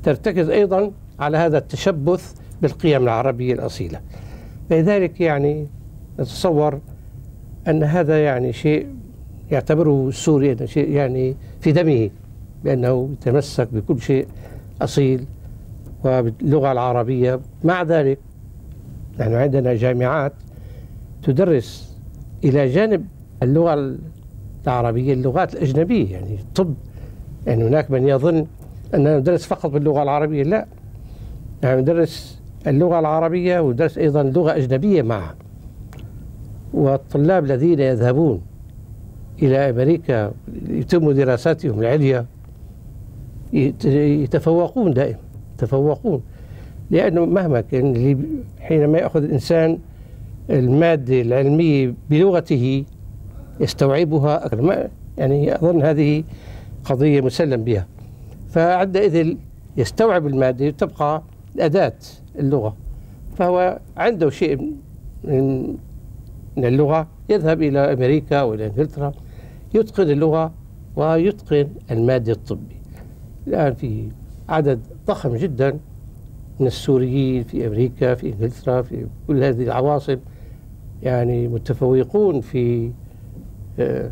ترتكز 0.02 0.48
أيضا 0.48 0.90
على 1.18 1.36
هذا 1.36 1.58
التشبث 1.58 2.34
بالقيم 2.62 3.02
العربية 3.02 3.54
الأصيلة. 3.54 4.00
لذلك 4.70 5.20
يعني 5.20 5.66
نتصور 6.20 6.80
أن 7.68 7.82
هذا 7.82 8.24
يعني 8.24 8.52
شيء 8.52 8.86
يعتبره 9.50 10.08
السوري 10.08 10.66
شيء 10.66 10.90
يعني 10.90 11.36
في 11.60 11.72
دمه 11.72 12.10
بأنه 12.64 13.10
يتمسك 13.12 13.68
بكل 13.72 14.00
شيء 14.00 14.26
أصيل 14.82 15.24
وباللغة 16.04 16.72
العربية. 16.72 17.40
مع 17.64 17.82
ذلك 17.82 18.18
نحن 19.20 19.34
عندنا 19.34 19.74
جامعات 19.74 20.32
تدرس 21.22 21.98
إلى 22.44 22.68
جانب 22.68 23.06
اللغة 23.42 23.96
العربية 24.66 25.12
اللغات 25.12 25.54
الأجنبية. 25.54 26.12
يعني 26.12 26.34
الطب 26.34 26.74
يعني 27.46 27.64
هناك 27.64 27.90
من 27.90 28.08
يظن 28.08 28.46
أننا 28.94 29.18
ندرس 29.18 29.46
فقط 29.46 29.66
باللغة 29.66 30.02
العربية 30.02 30.42
لا. 30.42 30.66
نحن 31.64 31.78
ندرس 31.78 32.43
اللغة 32.66 32.98
العربية 32.98 33.60
ودرس 33.60 33.98
أيضا 33.98 34.22
لغة 34.22 34.56
أجنبية 34.56 35.02
معها 35.02 35.34
والطلاب 36.74 37.44
الذين 37.44 37.80
يذهبون 37.80 38.40
إلى 39.42 39.70
أمريكا 39.70 40.32
يتم 40.68 41.10
دراساتهم 41.12 41.80
العليا 41.80 42.26
يتفوقون 43.52 44.94
دائما 44.94 45.18
يتفوقون. 45.54 46.22
لأنه 46.90 47.24
مهما 47.24 47.60
كان 47.60 48.24
حينما 48.60 48.98
يأخذ 48.98 49.22
الإنسان 49.22 49.78
المادة 50.50 51.20
العلمية 51.20 51.94
بلغته 52.10 52.84
يستوعبها 53.60 54.46
أكثر. 54.46 54.88
يعني 55.18 55.54
أظن 55.54 55.82
هذه 55.82 56.24
قضية 56.84 57.20
مسلم 57.20 57.64
بها. 57.64 57.86
فعندئذ 58.48 59.36
يستوعب 59.76 60.26
المادة 60.26 60.70
تبقى 60.70 61.22
الأداة. 61.56 61.92
اللغة. 62.38 62.76
فهو 63.36 63.78
عنده 63.96 64.30
شيء 64.30 64.72
من 65.24 66.64
اللغة 66.64 67.08
يذهب 67.28 67.62
إلى 67.62 67.78
أمريكا 67.78 68.42
وإلى 68.42 68.66
إنجلترا 68.66 69.12
يتقن 69.74 70.10
اللغة 70.10 70.52
ويتقن 70.96 71.68
المادة 71.90 72.32
الطبي. 72.32 72.76
الآن 73.46 73.74
في 73.74 74.08
عدد 74.48 74.80
ضخم 75.06 75.36
جدا 75.36 75.78
من 76.60 76.66
السوريين 76.66 77.42
في 77.42 77.66
أمريكا 77.66 78.14
في 78.14 78.32
إنجلترا 78.32 78.82
في 78.82 79.06
كل 79.26 79.44
هذه 79.44 79.62
العواصم 79.62 80.16
يعني 81.02 81.48
متفوقون 81.48 82.40
في 82.40 82.90
آه، 83.78 84.10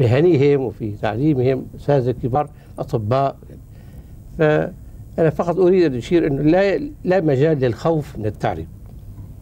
مهنهم 0.00 0.60
وفي 0.60 0.92
تعليمهم. 0.92 1.66
أساتذة 1.76 2.10
كبار 2.10 2.50
أطباء. 2.78 3.36
ف 4.38 4.42
أنا 5.18 5.30
فقط 5.30 5.58
أريد 5.58 5.92
أن 5.92 5.98
أشير 5.98 6.26
أنه 6.26 6.42
لا 6.42 6.78
لا 7.04 7.20
مجال 7.20 7.58
للخوف 7.58 8.18
من 8.18 8.26
التعريب. 8.26 8.68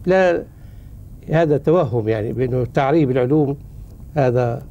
لا 0.05 0.43
هذا 1.29 1.57
توهم 1.57 2.09
يعني 2.09 2.33
بأنه 2.33 2.65
تعريب 2.65 3.11
العلوم 3.11 3.57
هذا 4.15 4.63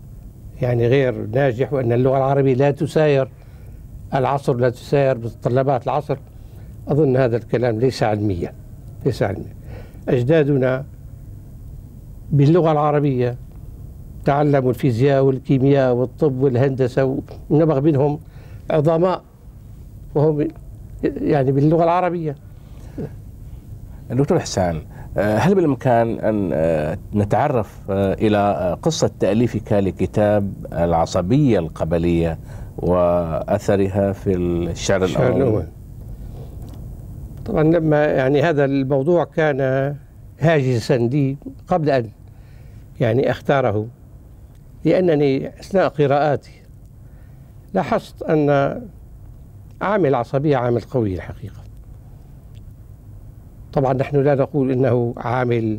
يعني 0.62 0.86
غير 0.86 1.26
ناجح 1.26 1.72
وأن 1.72 1.92
اللغة 1.92 2.16
العربية 2.16 2.54
لا 2.54 2.70
تساير 2.70 3.28
العصر 4.14 4.56
لا 4.56 4.70
تساير 4.70 5.18
متطلبات 5.18 5.84
العصر. 5.84 6.16
أظن 6.88 7.16
هذا 7.16 7.36
الكلام 7.36 7.78
ليس 7.78 8.02
علميا 8.02 8.52
ليس 9.06 9.22
علميا. 9.22 9.54
أجدادنا 10.08 10.84
باللغة 12.32 12.72
العربية 12.72 13.36
تعلموا 14.24 14.70
الفيزياء 14.70 15.24
والكيمياء 15.24 15.94
والطب 15.94 16.42
والهندسة 16.42 17.18
ونبغ 17.50 17.80
منهم 17.80 18.18
عظماء 18.70 19.22
وهم 20.14 20.48
يعني 21.04 21.52
باللغة 21.52 21.84
العربية. 21.84 22.36
دكتور 24.10 24.38
حسان 24.38 24.82
آه، 25.16 25.36
هل 25.36 25.54
بالإمكان 25.54 26.18
أن 26.18 26.50
آه، 26.52 26.98
نتعرف 27.14 27.78
آه، 27.90 28.14
إلى 28.14 28.76
قصة 28.82 29.10
تأليفك 29.20 29.72
لكتاب 29.72 30.52
العصبية 30.72 31.58
القبلية 31.58 32.38
وأثرها 32.78 34.12
في 34.12 34.36
الشعر 34.36 35.04
الأول. 35.04 35.64
طبعا 37.46 37.62
لما 37.62 38.04
يعني 38.04 38.42
هذا 38.42 38.64
الموضوع 38.64 39.24
كان 39.24 39.60
هاجسا 40.40 40.96
لي 40.96 41.36
قبل 41.68 41.90
أن 41.90 42.08
يعني 43.00 43.30
أختاره 43.30 43.86
لأنني 44.84 45.48
أثناء 45.48 45.88
قراءاتي 45.88 46.52
لاحظت 47.74 48.22
أن 48.22 48.80
عامل 49.84 50.14
عصبية 50.14 50.56
عامل 50.56 50.80
قوي 50.80 51.14
الحقيقة. 51.14 51.60
طبعا 53.72 53.92
نحن 53.92 54.16
لا 54.16 54.34
نقول 54.34 54.70
إنه 54.70 55.14
عامل 55.16 55.78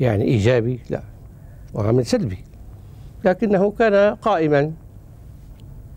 يعني 0.00 0.24
إيجابي 0.24 0.80
لا 0.90 1.02
وعامل 1.74 2.06
سلبي 2.06 2.38
لكنه 3.24 3.70
كان 3.70 4.14
قائما. 4.14 4.72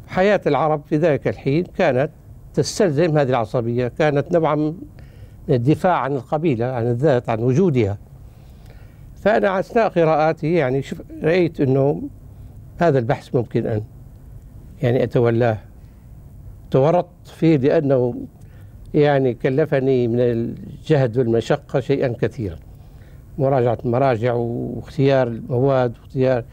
حياة 0.07 0.41
العرب 0.47 0.81
في 0.85 0.97
ذلك 0.97 1.27
الحين 1.27 1.63
كانت 1.63 2.11
تستلزم 2.53 3.17
هذه 3.17 3.29
العصبية 3.29 3.87
كانت 3.87 4.31
نوعا 4.31 4.55
من 4.55 4.75
الدفاع 5.49 5.97
عن 5.97 6.15
القبيلة 6.15 6.65
عن 6.65 6.87
الذات 6.87 7.29
عن 7.29 7.39
وجودها. 7.39 7.97
فأنا 9.15 9.59
أثناء 9.59 9.89
قراءاتي 9.89 10.53
يعني 10.53 10.81
شوف 10.81 11.01
رأيت 11.23 11.61
أنه 11.61 12.01
هذا 12.77 12.99
البحث 12.99 13.35
ممكن 13.35 13.67
أن 13.67 13.83
يعني 14.81 15.03
أتولاه. 15.03 15.57
تورطت 16.73 17.27
فيه 17.27 17.57
لأنه 17.57 18.15
يعني 18.93 19.33
كلفني 19.33 20.07
من 20.07 20.19
الجهد 20.19 21.17
والمشقة 21.17 21.79
شيئا 21.79 22.13
كثيرا. 22.21 22.55
مراجعة 23.37 23.77
المراجع 23.85 24.33
واختيار 24.33 25.27
المواد 25.27 25.97
واختيار 25.97 26.43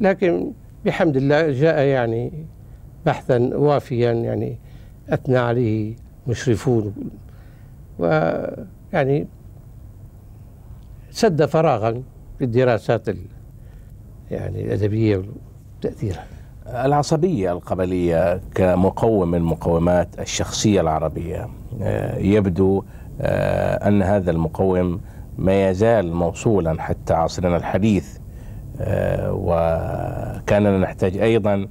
لكن 0.00 0.52
بحمد 0.84 1.16
الله 1.16 1.50
جاء 1.52 1.80
يعني 1.80 2.32
بحثا 3.06 3.38
وافيا 3.56 4.12
يعني 4.12 4.58
أثنى 5.08 5.38
عليه 5.38 5.96
مشرفون 6.26 6.94
ويعني 7.98 9.26
سد 11.10 11.44
فراغا 11.44 12.02
في 12.38 12.44
الدراسات 12.44 13.08
يعني 14.30 14.64
الأدبية 14.64 15.22
وتأثيرها. 15.78 16.35
العصبية 16.68 17.52
القبلية 17.52 18.40
كمقوم 18.54 19.30
من 19.30 19.42
مقومات 19.42 20.08
الشخصية 20.18 20.80
العربية. 20.80 21.48
آه، 21.82 22.18
يبدو 22.18 22.84
آه، 23.20 23.88
أن 23.88 24.02
هذا 24.02 24.30
المقوم 24.30 25.00
ما 25.38 25.70
يزال 25.70 26.12
موصولا 26.12 26.82
حتى 26.82 27.14
عصرنا 27.14 27.56
الحديث. 27.56 28.18
آه، 28.80 29.32
وكاننا 29.32 30.78
نحتاج 30.78 31.16
أيضا 31.16 31.68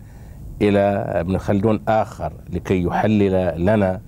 إلى 0.61 0.79
ابن 1.07 1.37
خلدون 1.37 1.79
آخر 1.87 2.33
لكي 2.49 2.83
يحلل 2.83 3.65
لنا 3.65 4.01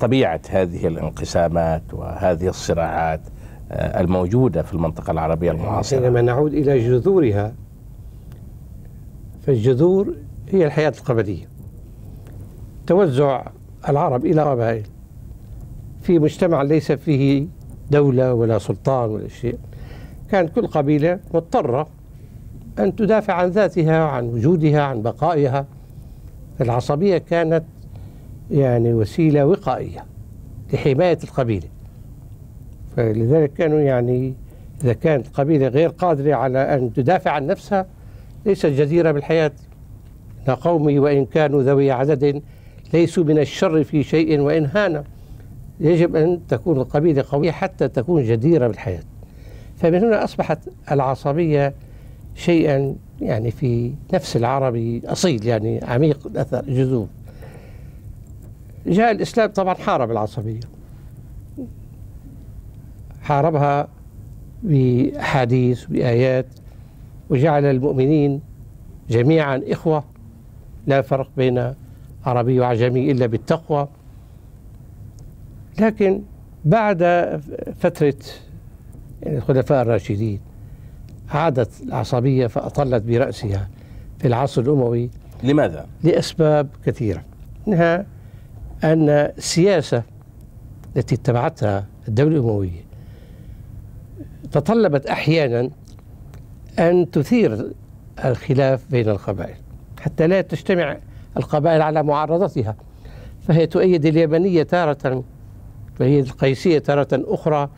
طبيعة 0.00 0.40
هذه 0.50 0.86
الانقسامات 0.86 1.82
وهذه 1.92 2.48
الصراعات 2.48 3.20
الموجودة 3.72 4.62
في 4.62 4.74
المنطقة 4.74 5.10
العربية 5.10 5.50
المعاصرة. 5.50 6.00
حينما 6.00 6.22
نعود 6.22 6.54
إلى 6.54 6.78
جذورها. 6.78 7.52
فالجذور 9.46 10.14
هي 10.48 10.66
الحياة 10.66 10.92
القبلية. 10.98 11.48
توزع 12.86 13.46
العرب 13.88 14.26
إلى 14.26 14.42
قبائل. 14.42 14.82
في 16.02 16.18
مجتمع 16.18 16.62
ليس 16.62 16.92
فيه 16.92 17.46
دولة 17.90 18.34
ولا 18.34 18.58
سلطان 18.58 19.10
ولا 19.10 19.28
شيء. 19.28 19.58
كانت 20.30 20.54
كل 20.54 20.66
قبيلة 20.66 21.18
مضطرة 21.34 21.88
أن 22.78 22.96
تدافع 22.96 23.32
عن 23.34 23.48
ذاتها 23.48 24.04
عن 24.04 24.24
وجودها 24.24 24.82
عن 24.82 25.02
بقائها. 25.02 25.66
العصبية 26.60 27.18
كانت 27.18 27.64
يعني 28.50 28.92
وسيلة 28.92 29.46
وقائية 29.46 30.04
لحماية 30.72 31.18
القبيلة. 31.24 31.68
فلذلك 32.96 33.52
كانوا 33.52 33.80
يعني 33.80 34.34
إذا 34.84 34.92
كانت 34.92 35.26
القبيلة 35.26 35.68
غير 35.68 35.88
قادرة 35.88 36.34
على 36.34 36.58
أن 36.58 36.92
تدافع 36.92 37.30
عن 37.30 37.46
نفسها 37.46 37.86
ليست 38.46 38.66
جديرة 38.66 39.12
بالحياة. 39.12 39.52
قومي 40.48 40.98
وإن 40.98 41.26
كانوا 41.26 41.62
ذوي 41.62 41.90
عدد 41.90 42.42
ليسوا 42.94 43.24
من 43.24 43.38
الشر 43.38 43.84
في 43.84 44.02
شيء 44.02 44.40
وإن 44.40 44.66
هان. 44.66 45.04
يجب 45.80 46.16
أن 46.16 46.40
تكون 46.48 46.80
القبيلة 46.80 47.24
قوية 47.30 47.50
حتى 47.50 47.88
تكون 47.88 48.22
جديرة 48.22 48.66
بالحياة. 48.66 49.02
فمن 49.76 49.94
هنا 49.94 50.24
أصبحت 50.24 50.58
العصبية 50.92 51.74
شيئا 52.34 52.96
يعني 53.20 53.50
في 53.50 53.92
نفس 54.14 54.36
العربي 54.36 55.02
أصيل 55.04 55.46
يعني 55.46 55.80
عميق 55.84 56.26
الأثر 56.26 56.64
جذور 56.64 57.06
جاء 58.86 59.10
الإسلام 59.10 59.50
طبعا 59.50 59.74
حارب 59.74 60.10
العصبية. 60.10 60.60
حاربها 63.22 63.88
بأحاديث 64.62 65.84
بآيات. 65.84 66.46
وجعل 67.30 67.64
المؤمنين 67.64 68.40
جميعا 69.10 69.62
إخوة. 69.66 70.04
لا 70.86 71.02
فرق 71.02 71.30
بين 71.36 71.74
عربي 72.26 72.60
وعجمي 72.60 73.10
إلا 73.10 73.26
بالتقوى. 73.26 73.88
لكن 75.80 76.22
بعد 76.64 76.98
فترة 77.78 78.16
يعني 79.22 79.38
الخلفاء 79.38 79.82
الراشدين 79.82 80.40
عادت 81.30 81.82
العصبية 81.82 82.46
فأطلت 82.46 83.02
برأسها 83.02 83.68
في 84.18 84.28
العصر 84.28 84.62
الأموي 84.62 85.10
لماذا؟ 85.42 85.86
لأسباب 86.04 86.68
كثيرة. 86.86 87.24
منها 87.66 88.06
أن 88.84 89.08
السياسة 89.08 90.02
التي 90.96 91.14
اتبعتها 91.14 91.86
الدولة 92.08 92.36
الأموية 92.36 92.86
تطلبت 94.52 95.06
أحيانا 95.06 95.70
أن 96.78 97.10
تثير 97.10 97.72
الخلاف 98.24 98.84
بين 98.90 99.08
القبائل 99.08 99.56
حتى 100.00 100.26
لا 100.26 100.40
تجتمع 100.40 100.98
القبائل 101.36 101.82
على 101.82 102.02
معارضتها. 102.02 102.76
فهي 103.48 103.66
تؤيد 103.66 104.06
اليمنية 104.06 104.62
تارة 104.62 105.24
وهي 106.00 106.20
القيسية 106.20 106.78
تارة 106.78 107.08
أخرى 107.12 107.68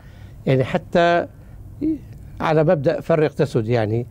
يعني 0.45 0.63
حتى 0.63 1.27
على 2.39 2.63
مبدأ 2.63 3.01
فرق 3.01 3.33
تسد 3.33 3.67
يعني 3.67 4.05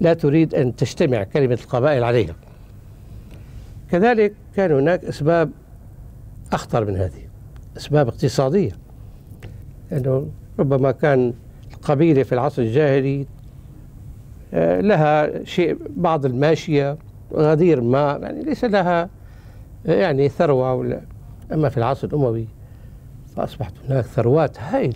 لا 0.00 0.14
تريد 0.14 0.54
أن 0.54 0.76
تجتمع 0.76 1.22
كلمة 1.22 1.58
القبائل 1.62 2.04
عليها. 2.04 2.34
كذلك 3.90 4.34
كان 4.56 4.72
هناك 4.72 5.04
أسباب 5.04 5.50
أخطر 6.52 6.84
من 6.84 6.96
هذه 6.96 7.22
أسباب 7.76 8.08
اقتصادية. 8.08 8.72
أنه 9.92 10.28
ربما 10.58 10.90
كان 10.90 11.34
القبيلة 11.72 12.22
في 12.22 12.32
العصر 12.32 12.62
الجاهلي 12.62 13.26
لها 14.52 15.44
شيء 15.44 15.76
بعض 15.96 16.26
الماشية 16.26 16.98
غدير 17.34 17.80
ما 17.80 18.18
يعني 18.22 18.42
ليس 18.42 18.64
لها 18.64 19.08
آه، 19.86 19.92
يعني 19.92 20.28
ثروة 20.28 20.74
ولا 20.74 21.00
أما 21.52 21.68
في 21.68 21.76
العصر 21.76 22.08
الأموي 22.08 22.46
فأصبحت 23.36 23.72
هناك 23.88 24.04
ثروات 24.04 24.60
هائلة 24.60 24.94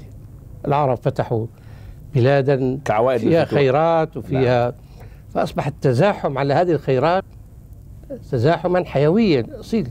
العرب 0.66 0.96
فتحوا 0.96 1.46
بلادا 2.14 2.78
كعوائد 2.84 3.20
فيها 3.20 3.42
الفتوح. 3.42 3.58
خيرات 3.58 4.16
وفيها 4.16 4.64
نعم. 4.64 4.72
فأصبح 5.34 5.66
التزاحم 5.66 6.38
على 6.38 6.54
هذه 6.54 6.72
الخيرات 6.72 7.24
تزاحما 8.30 8.84
حيويا 8.84 9.46
أصيل 9.60 9.88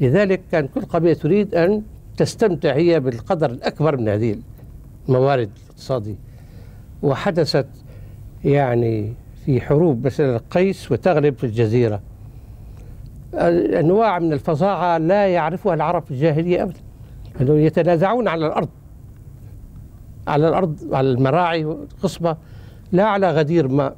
لذلك 0.00 0.40
كان 0.52 0.68
كل 0.68 0.80
قبيلة 0.80 1.14
تريد 1.14 1.54
أن 1.54 1.82
تستمتع 2.16 2.72
هي 2.74 3.00
بالقدر 3.00 3.50
الأكبر 3.50 3.96
من 3.96 4.08
هذه 4.08 4.36
الموارد 5.08 5.50
الاقتصادية 5.66 6.14
وحدثت 7.02 7.66
يعني 8.44 9.12
في 9.44 9.60
حروب 9.60 10.06
مثلا 10.06 10.40
قيس 10.50 10.92
وتغلب 10.92 11.38
في 11.38 11.44
الجزيرة. 11.44 12.00
أنواع 13.34 14.18
من 14.18 14.32
الفظاعة 14.32 14.98
لا 14.98 15.26
يعرفها 15.26 15.74
العرب 15.74 16.02
في 16.02 16.10
الجاهلية 16.10 16.62
أبدا. 16.62 16.80
أنهم 17.40 17.58
يتنازعون 17.58 18.28
على 18.28 18.46
الأرض. 18.46 18.68
على 20.26 20.48
الأرض 20.48 20.78
على 20.92 21.10
المراعي 21.10 21.64
والقصبة 21.64 22.36
لا 22.92 23.04
على 23.04 23.30
غدير 23.30 23.68
ماء 23.68 23.96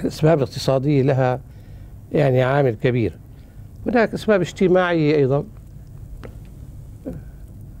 الأسباب 0.00 0.38
الاقتصادية 0.38 1.02
لها 1.02 1.40
يعني 2.12 2.42
عامل 2.42 2.74
كبير. 2.74 3.18
هناك 3.86 4.14
أسباب 4.14 4.40
اجتماعية 4.40 5.16
أيضا. 5.16 5.44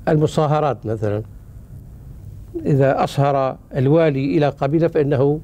المصاهرات 0.08 0.86
مثلا. 0.86 1.22
إذا 2.64 3.04
أصهر 3.04 3.58
الوالي 3.76 4.38
إلى 4.38 4.48
قبيلة 4.48 4.88
فإنه 4.88 5.40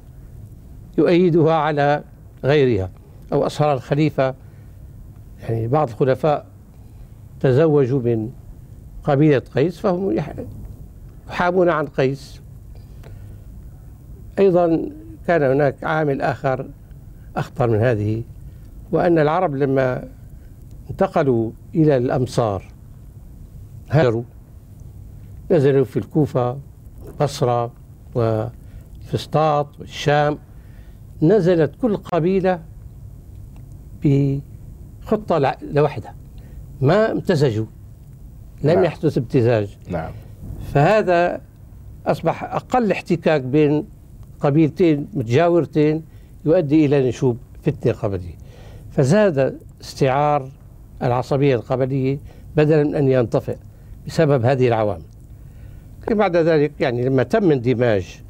يؤيدها 0.97 1.53
على 1.53 2.03
غيرها. 2.43 2.89
أو 3.33 3.45
أصهر 3.45 3.73
الخليفة 3.73 4.35
يعني 5.41 5.67
بعض 5.67 5.89
الخلفاء 5.89 6.45
تزوجوا 7.39 8.01
من 8.01 8.29
قبيلة 9.03 9.41
قيس 9.55 9.79
فهم 9.79 10.17
يحامون 11.29 11.69
عن 11.69 11.87
قيس. 11.87 12.41
أيضا 14.39 14.89
كان 15.27 15.43
هناك 15.43 15.83
عامل 15.83 16.21
آخر 16.21 16.65
أخطر 17.35 17.69
من 17.69 17.79
هذه 17.79 18.23
وأن 18.91 19.19
العرب 19.19 19.55
لما 19.55 20.03
انتقلوا 20.89 21.51
إلى 21.75 21.97
الأمصار 21.97 22.63
هاجروا 23.89 24.23
نزلوا 25.51 25.85
في 25.85 25.97
الكوفة. 25.97 26.57
بصرة 27.21 27.71
وفسطاط 28.15 29.79
والشام 29.79 30.37
نزلت 31.21 31.75
كل 31.81 31.97
قبيلة 31.97 32.61
بخطة 34.03 35.55
لوحدها 35.61 36.15
ما 36.81 37.11
امتزجوا 37.11 37.65
لم 38.63 38.73
نعم. 38.73 38.83
يحدث 38.83 39.17
امتزاج 39.17 39.77
نعم. 39.89 40.11
فهذا 40.73 41.41
أصبح 42.05 42.43
أقل 42.43 42.91
احتكاك 42.91 43.41
بين 43.41 43.85
قبيلتين 44.39 45.07
متجاورتين 45.13 46.03
يؤدي 46.45 46.85
إلى 46.85 47.07
نشوب 47.07 47.37
فتنة 47.63 47.93
قبلية. 47.93 48.35
فزاد 48.91 49.59
استعار 49.81 50.49
العصبية 51.03 51.55
القبلية 51.55 52.19
بدلا 52.55 52.83
من 52.83 52.95
أن 52.95 53.07
ينطفئ 53.07 53.57
بسبب 54.07 54.45
هذه 54.45 54.67
العوامل. 54.67 55.12
بعد 56.11 56.37
ذلك 56.37 56.71
يعني 56.79 57.05
لما 57.05 57.23
تم 57.23 57.51
اندماج 57.51 58.21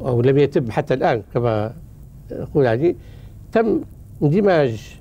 أو 0.00 0.22
لم 0.22 0.38
يتم 0.38 0.70
حتى 0.70 0.94
الآن 0.94 1.22
كما 1.34 1.72
أقول 2.32 2.64
يعني 2.64 2.96
تم 3.52 3.80
اندماج 4.22 4.98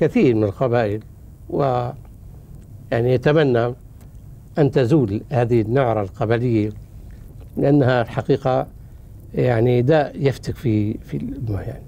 كثير 0.00 0.34
من 0.34 0.44
القبائل 0.44 1.00
و 1.50 1.90
يعني 2.92 3.14
يتمنى 3.14 3.74
أن 4.58 4.70
تزول 4.70 5.22
هذه 5.30 5.60
النعرة 5.60 6.02
القبلية 6.02 6.70
لأنها 7.56 8.02
الحقيقة 8.02 8.66
يعني 9.34 9.82
داء 9.82 10.12
يفتك 10.16 10.56
في 10.56 10.98
في 10.98 11.16
الأمة 11.16 11.60
يعني. 11.60 11.84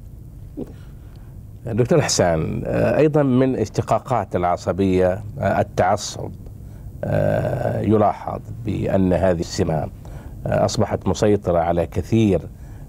دكتور 1.67 2.01
حسان 2.01 2.63
أيضا 2.75 3.23
من 3.23 3.57
اشتقاقات 3.57 4.37
العصبية 4.37 5.25
التعصب 5.41 6.31
يلاحظ 7.81 8.41
بأن 8.65 9.13
هذه 9.13 9.41
السمة 9.41 9.89
أصبحت 10.47 11.09
مسيطرة 11.09 11.59
على 11.59 11.87
كثير 11.87 12.41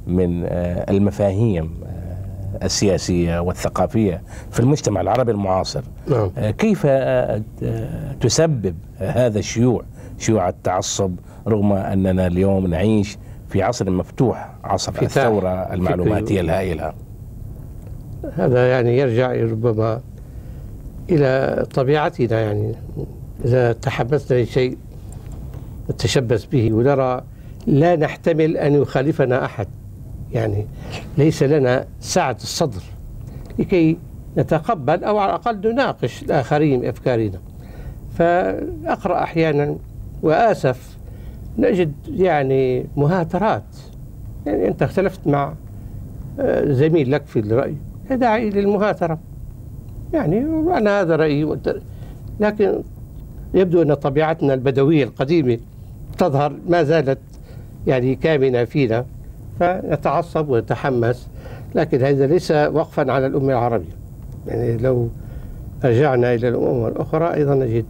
من 0.07 0.43
المفاهيم 0.89 1.71
السياسية 2.63 3.39
والثقافية 3.39 4.21
في 4.51 4.59
المجتمع 4.59 5.01
العربي 5.01 5.31
المعاصر. 5.31 5.83
نعم. 6.07 6.31
كيف 6.51 6.87
تسبب 8.21 8.75
هذا 8.97 9.39
الشيوع 9.39 9.83
شيوع 10.17 10.49
التعصب 10.49 11.15
رغم 11.47 11.73
أننا 11.73 12.27
اليوم 12.27 12.67
نعيش 12.67 13.17
في 13.49 13.63
عصر 13.63 13.89
مفتوح 13.89 14.51
عصر 14.63 14.93
الثورة 15.01 15.73
المعلوماتية 15.73 16.41
الهائلة؟ 16.41 16.93
هذا 18.33 18.69
يعني 18.69 18.97
يرجع 18.97 19.31
ربما 19.31 20.01
إلى 21.09 21.65
طبيعتنا 21.73 22.39
يعني. 22.39 22.75
إذا 23.45 23.73
تحمسنا 23.73 24.41
لشيء 24.41 24.77
نتشبث 25.89 26.45
به 26.45 26.73
ونرى 26.73 27.23
لا 27.67 27.95
نحتمل 27.95 28.57
أن 28.57 28.73
يخالفنا 28.73 29.45
أحد. 29.45 29.67
يعني 30.33 30.65
ليس 31.17 31.43
لنا 31.43 31.85
سعة 31.99 32.37
الصدر 32.41 32.81
لكي 33.59 33.97
نتقبل 34.37 35.03
أو 35.03 35.17
على 35.17 35.29
الأقل 35.29 35.71
نناقش 35.71 36.23
الآخرين 36.23 36.81
بأفكارنا. 36.81 37.39
فأقرأ 38.13 39.23
أحيانا 39.23 39.75
وآسف 40.23 40.97
نجد 41.57 41.93
يعني 42.09 42.85
مهاترات. 42.97 43.63
يعني 44.45 44.67
أنت 44.67 44.83
اختلفت 44.83 45.27
مع 45.27 45.53
آه، 46.39 46.71
زميل 46.71 47.11
لك 47.11 47.25
في 47.25 47.39
الرأي 47.39 47.75
داعي 48.11 48.49
للمهاترة. 48.49 49.19
يعني 50.13 50.39
أنا 50.77 51.01
هذا 51.01 51.15
رأيي 51.15 51.57
لكن 52.39 52.83
يبدو 53.53 53.81
أن 53.81 53.93
طبيعتنا 53.93 54.53
البدوية 54.53 55.03
القديمة 55.03 55.57
تظهر 56.17 56.53
ما 56.69 56.83
زالت 56.83 57.19
يعني 57.87 58.15
كامنة 58.15 58.63
فينا 58.63 59.05
فنتعصب 59.59 60.49
ونتحمس 60.49 61.27
لكن 61.75 62.01
هذا 62.01 62.27
ليس 62.27 62.51
وقفا 62.51 63.11
على 63.11 63.27
الأمة 63.27 63.49
العربية. 63.53 63.97
يعني 64.47 64.77
لو 64.77 65.09
رجعنا 65.83 66.33
إلى 66.33 66.47
الأمم 66.47 66.87
الأخرى 66.87 67.33
أيضا 67.33 67.55
نجد 67.55 67.85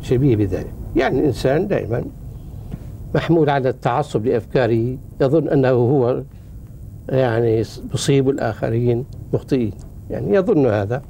شبيه 0.00 0.36
بذلك. 0.36 0.72
يعني 0.96 1.20
الإنسان 1.20 1.68
دائما 1.68 2.04
محمول 3.14 3.50
على 3.50 3.68
التعصب 3.68 4.26
لأفكاره 4.26 4.96
يظن 5.20 5.48
أنه 5.48 5.70
هو 5.70 6.22
يعني 7.08 7.58
يصيب 7.94 8.28
الآخرين 8.28 9.04
مخطئين. 9.32 9.72
يعني 10.10 10.36
يظن 10.36 10.66
هذا. 10.66 11.02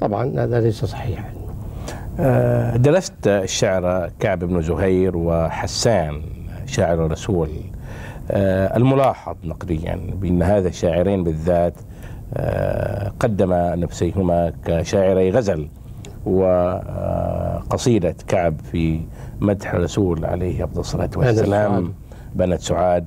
طبعا 0.00 0.32
هذا 0.36 0.60
ليس 0.60 0.84
صحيحا. 0.84 1.41
درست 2.76 3.26
الشعر 3.26 4.10
كعب 4.20 4.38
بن 4.38 4.62
زهير 4.62 5.16
وحسان 5.16 6.22
شاعر 6.66 7.06
الرسول 7.06 7.48
آه، 8.30 8.76
الملاحظ 8.76 9.36
نقديا 9.44 10.00
بأن 10.14 10.42
هذا 10.42 10.68
الشاعرين 10.68 11.24
بالذات 11.24 11.74
آه، 12.34 13.12
قدم 13.20 13.52
نفسيهما 13.54 14.52
كشاعري 14.64 15.30
غزل 15.30 15.68
وقصيدة 16.26 18.14
كعب 18.28 18.60
في 18.72 19.00
مدح 19.40 19.74
الرسول 19.74 20.24
عليه 20.24 20.64
أفضل 20.64 20.80
الصلاة 20.80 21.10
والسلام 21.16 21.94
بنت 22.34 22.60
سعاد 22.60 23.06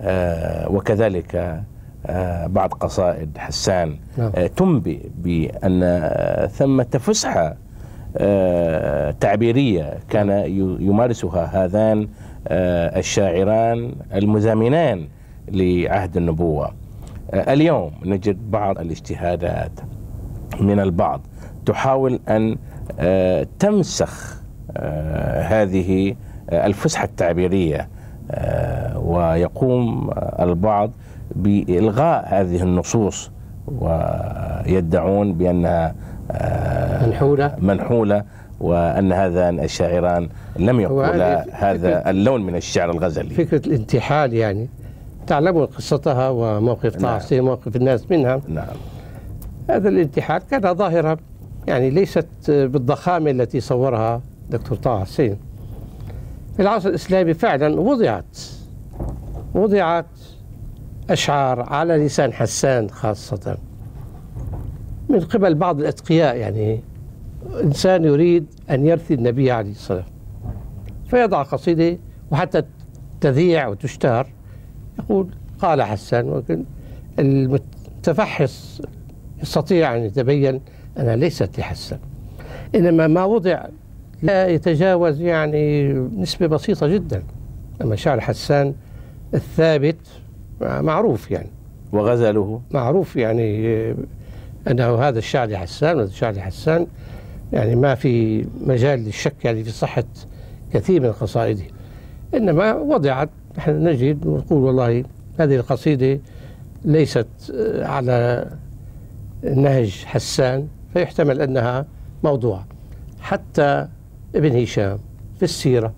آه، 0.00 0.70
وكذلك 0.70 1.62
بعض 2.46 2.72
قصائد 2.72 3.38
حسان 3.38 3.96
نعم. 4.18 4.30
تنبئ 4.56 5.08
بأن 5.18 6.08
ثمة 6.48 6.84
فسحة 6.84 7.56
تعبيرية 9.20 9.98
كان 10.10 10.30
يمارسها 10.80 11.64
هذان 11.64 12.08
آه، 12.48 12.98
الشاعران 12.98 13.92
المزامنان 14.14 15.08
لعهد 15.48 16.16
النبوة. 16.16 16.70
آه، 17.34 17.52
اليوم 17.52 17.90
نجد 18.04 18.50
بعض 18.50 18.78
الاجتهادات 18.78 19.70
من 20.60 20.80
البعض 20.80 21.20
تحاول 21.66 22.20
أن 22.28 22.56
آه، 23.00 23.46
تمسخ 23.58 24.44
هذه 25.38 26.16
الفسحة 26.52 27.04
التعبيرية. 27.04 27.88
ويقوم 28.96 30.10
البعض 30.40 30.90
بإلغاء 31.36 32.24
هذه 32.28 32.62
النصوص 32.62 33.30
ويدعون 33.78 35.32
بأنها 35.32 35.94
منحولة. 37.06 37.56
منحولة 37.58 38.24
وأن 38.60 39.12
هذان 39.12 39.60
الشاعران 39.60 40.28
لم 40.56 40.80
يقولا 40.80 41.46
هذا 41.52 42.10
اللون 42.10 42.42
من 42.42 42.56
الشعر 42.56 42.90
الغزلي. 42.90 43.30
فكرة 43.34 43.66
الانتحال 43.66 44.34
يعني. 44.34 44.68
تعلمون 45.26 45.66
قصتها 45.66 46.28
وموقف 46.28 47.00
نعم. 47.00 47.20
موقف 47.32 47.76
الناس 47.76 48.10
منها. 48.10 48.40
نعم. 48.48 48.76
هذا 49.70 49.88
الانتحال 49.88 50.42
كان 50.50 50.74
ظاهرة 50.74 51.18
يعني 51.68 51.90
ليست 51.90 52.26
بالضخامة 52.48 53.30
التي 53.30 53.60
صورها 53.60 54.20
دكتور 54.50 54.78
طه 54.78 55.00
حسين. 55.00 55.36
في 56.56 56.62
العصر 56.62 56.88
الإسلامي 56.88 57.34
فعلا 57.34 57.80
وضعت 57.80 58.38
وضعت 59.54 60.06
أشعار 61.10 61.60
على 61.60 61.96
لسان 61.96 62.32
حسان 62.32 62.90
خاصة. 62.90 63.56
من 65.08 65.20
قبل 65.20 65.54
بعض 65.54 65.80
الأتقياء 65.80 66.36
يعني 66.36 66.80
إنسان 67.62 68.04
يريد 68.04 68.46
أن 68.70 68.86
يرثي 68.86 69.14
النبي 69.14 69.50
عليه 69.50 69.70
الصلاة 69.70 70.04
فيضع 71.06 71.42
قصيدة 71.42 71.98
وحتى 72.30 72.62
تذيع 73.20 73.68
وتشتهر. 73.68 74.26
يقول 74.98 75.28
قال 75.58 75.82
حسان 75.82 76.28
ولكن 76.28 76.64
المتفحص 77.18 78.80
يستطيع 79.42 79.96
أن 79.96 80.00
يتبين 80.00 80.60
أنها 80.98 81.16
ليست 81.16 81.58
لحسان. 81.58 81.98
إنما 82.74 83.06
ما 83.06 83.24
وضع 83.24 83.64
لا 84.22 84.48
يتجاوز 84.48 85.20
يعني 85.20 85.92
نسبة 85.92 86.46
بسيطة 86.46 86.86
جدا. 86.86 87.22
أما 87.82 87.96
شعر 87.96 88.20
حسان 88.20 88.74
الثابت 89.34 89.96
معروف 90.60 91.30
يعني. 91.30 91.50
وغزله؟ 91.92 92.60
معروف 92.70 93.16
يعني 93.16 93.70
أنه 94.68 94.94
هذا 94.94 95.18
الشعر 95.18 95.48
لحسان 95.48 95.96
وهذا 95.96 96.08
الشعر 96.08 96.32
لحسان. 96.32 96.86
يعني 97.54 97.76
ما 97.76 97.94
في 97.94 98.46
مجال 98.60 99.00
للشك 99.04 99.44
يعني 99.44 99.64
في 99.64 99.70
صحة 99.70 100.04
كثير 100.72 101.02
من 101.02 101.12
قصائده. 101.12 101.64
إنما 102.34 102.72
وضعت 102.72 103.28
نحن 103.58 103.88
نجد 103.88 104.26
ونقول 104.26 104.62
والله 104.62 105.04
هذه 105.38 105.56
القصيدة 105.56 106.20
ليست 106.84 107.26
على 107.82 108.50
نهج 109.42 110.04
حسان 110.04 110.68
فيحتمل 110.92 111.40
أنها 111.40 111.86
موضوع. 112.24 112.64
حتى 113.20 113.88
ابن 114.34 114.62
هشام 114.62 114.98
في 115.36 115.42
السيرة 115.42 115.92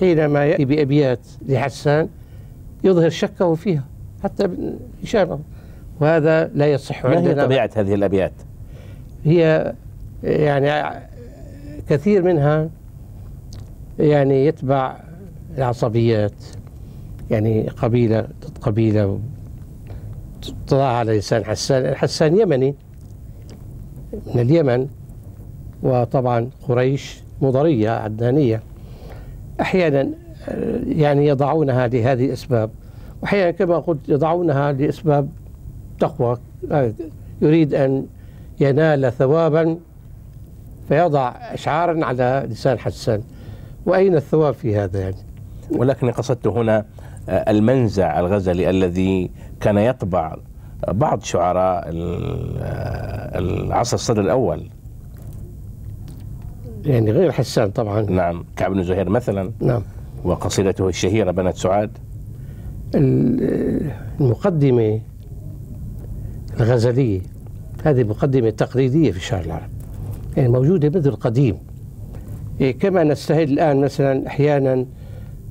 حينما 0.00 0.44
يأتي 0.44 0.64
بأبيات 0.64 1.26
لحسان 1.48 2.08
يظهر 2.84 3.10
شكه 3.10 3.54
فيها 3.54 3.84
حتى 4.24 4.44
ابن 4.44 4.78
هشام. 5.02 5.40
وهذا 6.00 6.50
لا 6.54 6.66
يصح 6.66 7.04
ما 7.04 7.20
هي 7.20 7.34
طبيعة 7.34 7.70
هذه 7.76 7.94
الأبيات؟ 7.94 8.32
هي 9.24 9.74
يعني 10.24 11.00
كثير 11.88 12.22
منها 12.22 12.68
يعني 13.98 14.46
يتبع 14.46 14.96
العصبيات 15.58 16.32
يعني 17.30 17.68
قبيلة 17.68 18.20
ضد 18.20 18.58
قبيلة 18.60 19.20
تضع 20.66 20.84
على 20.84 21.18
لسان 21.18 21.44
حسان 21.44 21.94
حسان 21.94 22.40
يمني 22.40 22.74
من 24.34 24.40
اليمن 24.40 24.88
وطبعا 25.82 26.50
قريش 26.68 27.20
مضرية 27.42 27.90
عدنانية. 27.90 28.62
أحيانا 29.60 30.10
يعني 30.86 31.26
يضعونها 31.26 31.88
لهذه 31.88 32.24
الأسباب 32.24 32.70
وأحيانا 33.22 33.50
كما 33.50 33.78
قلت 33.78 34.08
يضعونها 34.08 34.72
لأسباب 34.72 35.28
تقوى. 35.98 36.38
يريد 37.42 37.74
أن 37.74 38.06
ينال 38.60 39.12
ثوابا 39.12 39.78
فيضع 40.88 41.28
أشعارا 41.28 42.04
على 42.04 42.46
لسان 42.50 42.78
حسان. 42.78 43.22
وأين 43.86 44.16
الثواب 44.16 44.54
في 44.54 44.76
هذا 44.76 45.00
يعني؟ 45.00 45.16
ولكن 45.70 46.10
قصدت 46.10 46.46
هنا 46.46 46.84
آه، 47.28 47.50
المنزع 47.50 48.20
الغزلي 48.20 48.70
الذي 48.70 49.30
كان 49.60 49.78
يطبع 49.78 50.36
بعض 50.88 51.22
شعراء 51.22 51.84
آه، 51.88 53.38
العصر 53.38 53.94
الصدر 53.94 54.20
الأول. 54.22 54.68
يعني 56.84 57.12
غير 57.12 57.32
حسان 57.32 57.70
طبعا. 57.70 58.02
نعم. 58.02 58.44
كعب 58.56 58.72
بن 58.72 58.82
زهير 58.82 59.08
مثلا. 59.08 59.50
نعم. 59.60 59.82
وقصيدته 60.24 60.88
الشهيرة 60.88 61.30
بنات 61.30 61.56
سعاد. 61.56 61.90
المقدمة 64.20 65.00
الغزلية 66.60 67.20
هذه 67.84 68.04
مقدمة 68.04 68.50
تقليدية 68.50 69.10
في 69.10 69.16
الشعر 69.16 69.44
العربي 69.44 69.73
موجودة 70.38 70.88
منذ 70.88 71.06
القديم. 71.06 71.58
إيه، 72.60 72.78
كما 72.78 73.04
نستهل 73.04 73.52
الآن 73.52 73.80
مثلا 73.80 74.26
أحيانا 74.26 74.86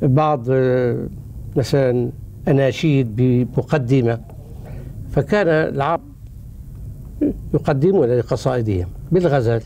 بعض 0.02 0.46
آه، 0.50 1.08
مثلا 1.56 2.10
أناشيد 2.48 3.15
بمقدمة 3.15 4.19
فكان 5.12 5.48
العرب 5.48 6.02
يقدمون 7.54 8.08
لقصائدهم 8.08 8.88
بالغزل 9.12 9.62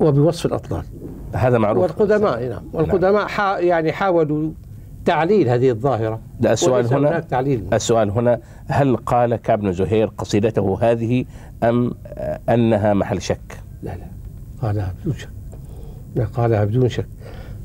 وبوصف 0.00 0.46
الأطلال. 0.46 0.82
هذا 1.32 1.58
معروف. 1.58 1.82
والقدماء 1.82 2.48
نعم. 2.48 2.62
والقدماء 2.72 3.26
حا 3.26 3.58
يعني 3.58 3.92
حاولوا 3.92 4.50
تعليل 5.04 5.48
هذه 5.48 5.70
الظاهرة. 5.70 6.20
لا 6.40 6.52
السؤال 6.52 6.94
هنا 6.94 7.20
تعليل. 7.20 7.64
السؤال 7.72 8.10
هنا 8.10 8.40
هل 8.66 8.96
قال 8.96 9.36
كعب 9.36 9.60
بن 9.60 9.72
زهير 9.72 10.06
قصيدته 10.06 10.78
هذه 10.82 11.24
أم 11.62 11.94
أنها 12.48 12.94
محل 12.94 13.22
شك؟ 13.22 13.60
لا 13.82 13.90
لا. 13.90 14.06
قالها 14.62 14.94
بدون 15.00 15.14
شك. 15.14 15.28
لا 16.16 16.24
قالها 16.24 16.64
بدون 16.64 16.88
شك. 16.88 17.06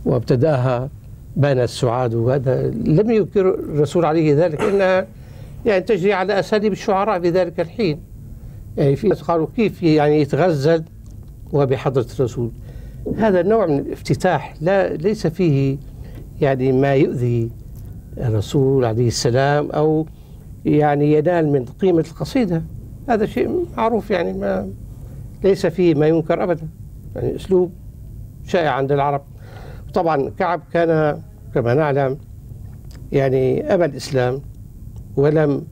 وابتداها 0.06 0.90
بين 1.36 1.60
السعاد 1.60 2.14
وهذا 2.14 2.68
لم 2.68 3.12
يذكر 3.12 3.50
الرسول 3.50 4.06
عليه 4.06 4.46
ذلك 4.46 4.62
إنها 4.62 5.08
يعني 5.66 5.82
تجري 5.82 6.14
على 6.14 6.40
أساليب 6.40 6.72
الشعراء 6.72 7.20
في 7.20 7.30
ذلك 7.30 7.60
الحين. 7.60 8.00
يعني 8.78 8.96
في 8.96 9.10
قالوا 9.10 9.48
كيف 9.56 9.84
يعني 9.84 10.22
يتغزل 10.22 10.84
وبحضره 11.54 12.06
الرسول. 12.20 12.52
هذا 13.18 13.40
النوع 13.40 13.66
من 13.66 13.80
الافتتاح 13.80 14.54
لا 14.62 14.94
ليس 14.94 15.28
فيه 15.28 15.78
يعني 16.42 16.72
ما 16.72 16.94
يؤذي 16.96 17.52
الرسول 18.18 18.86
عليه 18.86 19.08
السلام 19.08 19.72
أو 19.72 20.06
يعني 20.66 21.14
ينال 21.14 21.52
من 21.52 21.66
قيمة 21.66 22.06
القصيدة. 22.12 22.64
هذا 23.10 23.26
شيء 23.26 23.66
معروف 23.78 24.12
يعني 24.12 24.34
ما 24.34 24.70
ليس 25.44 25.66
فيه 25.66 25.96
ما 25.96 26.08
ينكر 26.08 26.44
ابدا. 26.44 26.68
يعني 27.16 27.36
أسلوب 27.36 27.72
شائع 28.46 28.72
عند 28.72 28.92
العرب. 28.92 29.22
طبعا 29.94 30.30
كعب 30.30 30.62
كان 30.74 31.22
كما 31.54 31.74
نعلم 31.74 32.18
يعني 33.12 33.74
أبى 33.74 33.86
الإسلام 33.86 34.42
ولم 35.16 35.66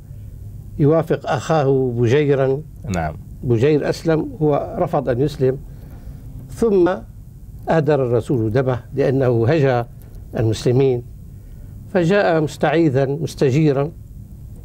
يوافق 0.79 1.31
أخاه 1.31 1.93
بجيرا. 1.97 2.61
نعم. 2.95 3.15
بجير 3.43 3.89
أسلم 3.89 4.29
هو 4.41 4.77
رفض 4.79 5.09
أن 5.09 5.21
يسلم. 5.21 5.57
ثم 6.49 6.89
أهدر 7.69 8.05
الرسول 8.05 8.51
دمه 8.51 8.79
لأنه 8.95 9.47
هجا 9.47 9.87
المسلمين 10.39 11.03
فجاء 11.93 12.41
مستعيذا 12.41 13.05
مستجيرا 13.05 13.91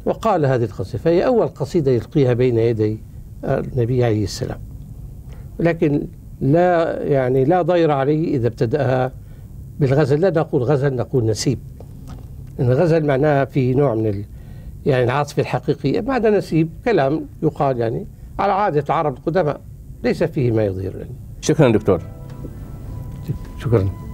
وقال 0.05 0.45
هذه 0.45 0.63
القصيدة 0.63 1.03
فهي 1.03 1.25
أول 1.25 1.47
قصيدة 1.47 1.91
يلقيها 1.91 2.33
بين 2.33 2.57
يدي 2.57 2.99
النبي 3.43 4.03
عليه 4.03 4.23
السلام. 4.23 4.59
لكن 5.59 6.07
لا 6.41 7.01
يعني 7.03 7.45
لا 7.45 7.61
ضير 7.61 7.91
عليه 7.91 8.35
إذا 8.35 8.47
ابتدأها 8.47 9.11
بالغزل. 9.79 10.21
لا 10.21 10.29
نقول 10.29 10.63
غزل 10.63 10.95
نقول 10.95 11.25
نسيب. 11.25 11.59
الغزل 12.59 13.05
معناها 13.05 13.45
في 13.45 13.73
نوع 13.73 13.95
من 13.95 14.07
ال 14.07 14.25
يعني 14.85 15.03
العاطفة 15.03 15.41
الحقيقية 15.41 16.01
معنى 16.01 16.29
نسيب 16.29 16.69
كلام 16.85 17.25
يقال 17.43 17.77
يعني 17.77 18.05
على 18.39 18.53
عادة 18.53 18.83
العرب 18.89 19.17
القدماء 19.17 19.61
ليس 20.03 20.23
فيه 20.23 20.51
ما 20.51 20.65
يضير. 20.65 20.95
يعني. 20.95 21.11
شكرا 21.41 21.71
دكتور. 21.71 22.01
شكرا. 23.59 24.08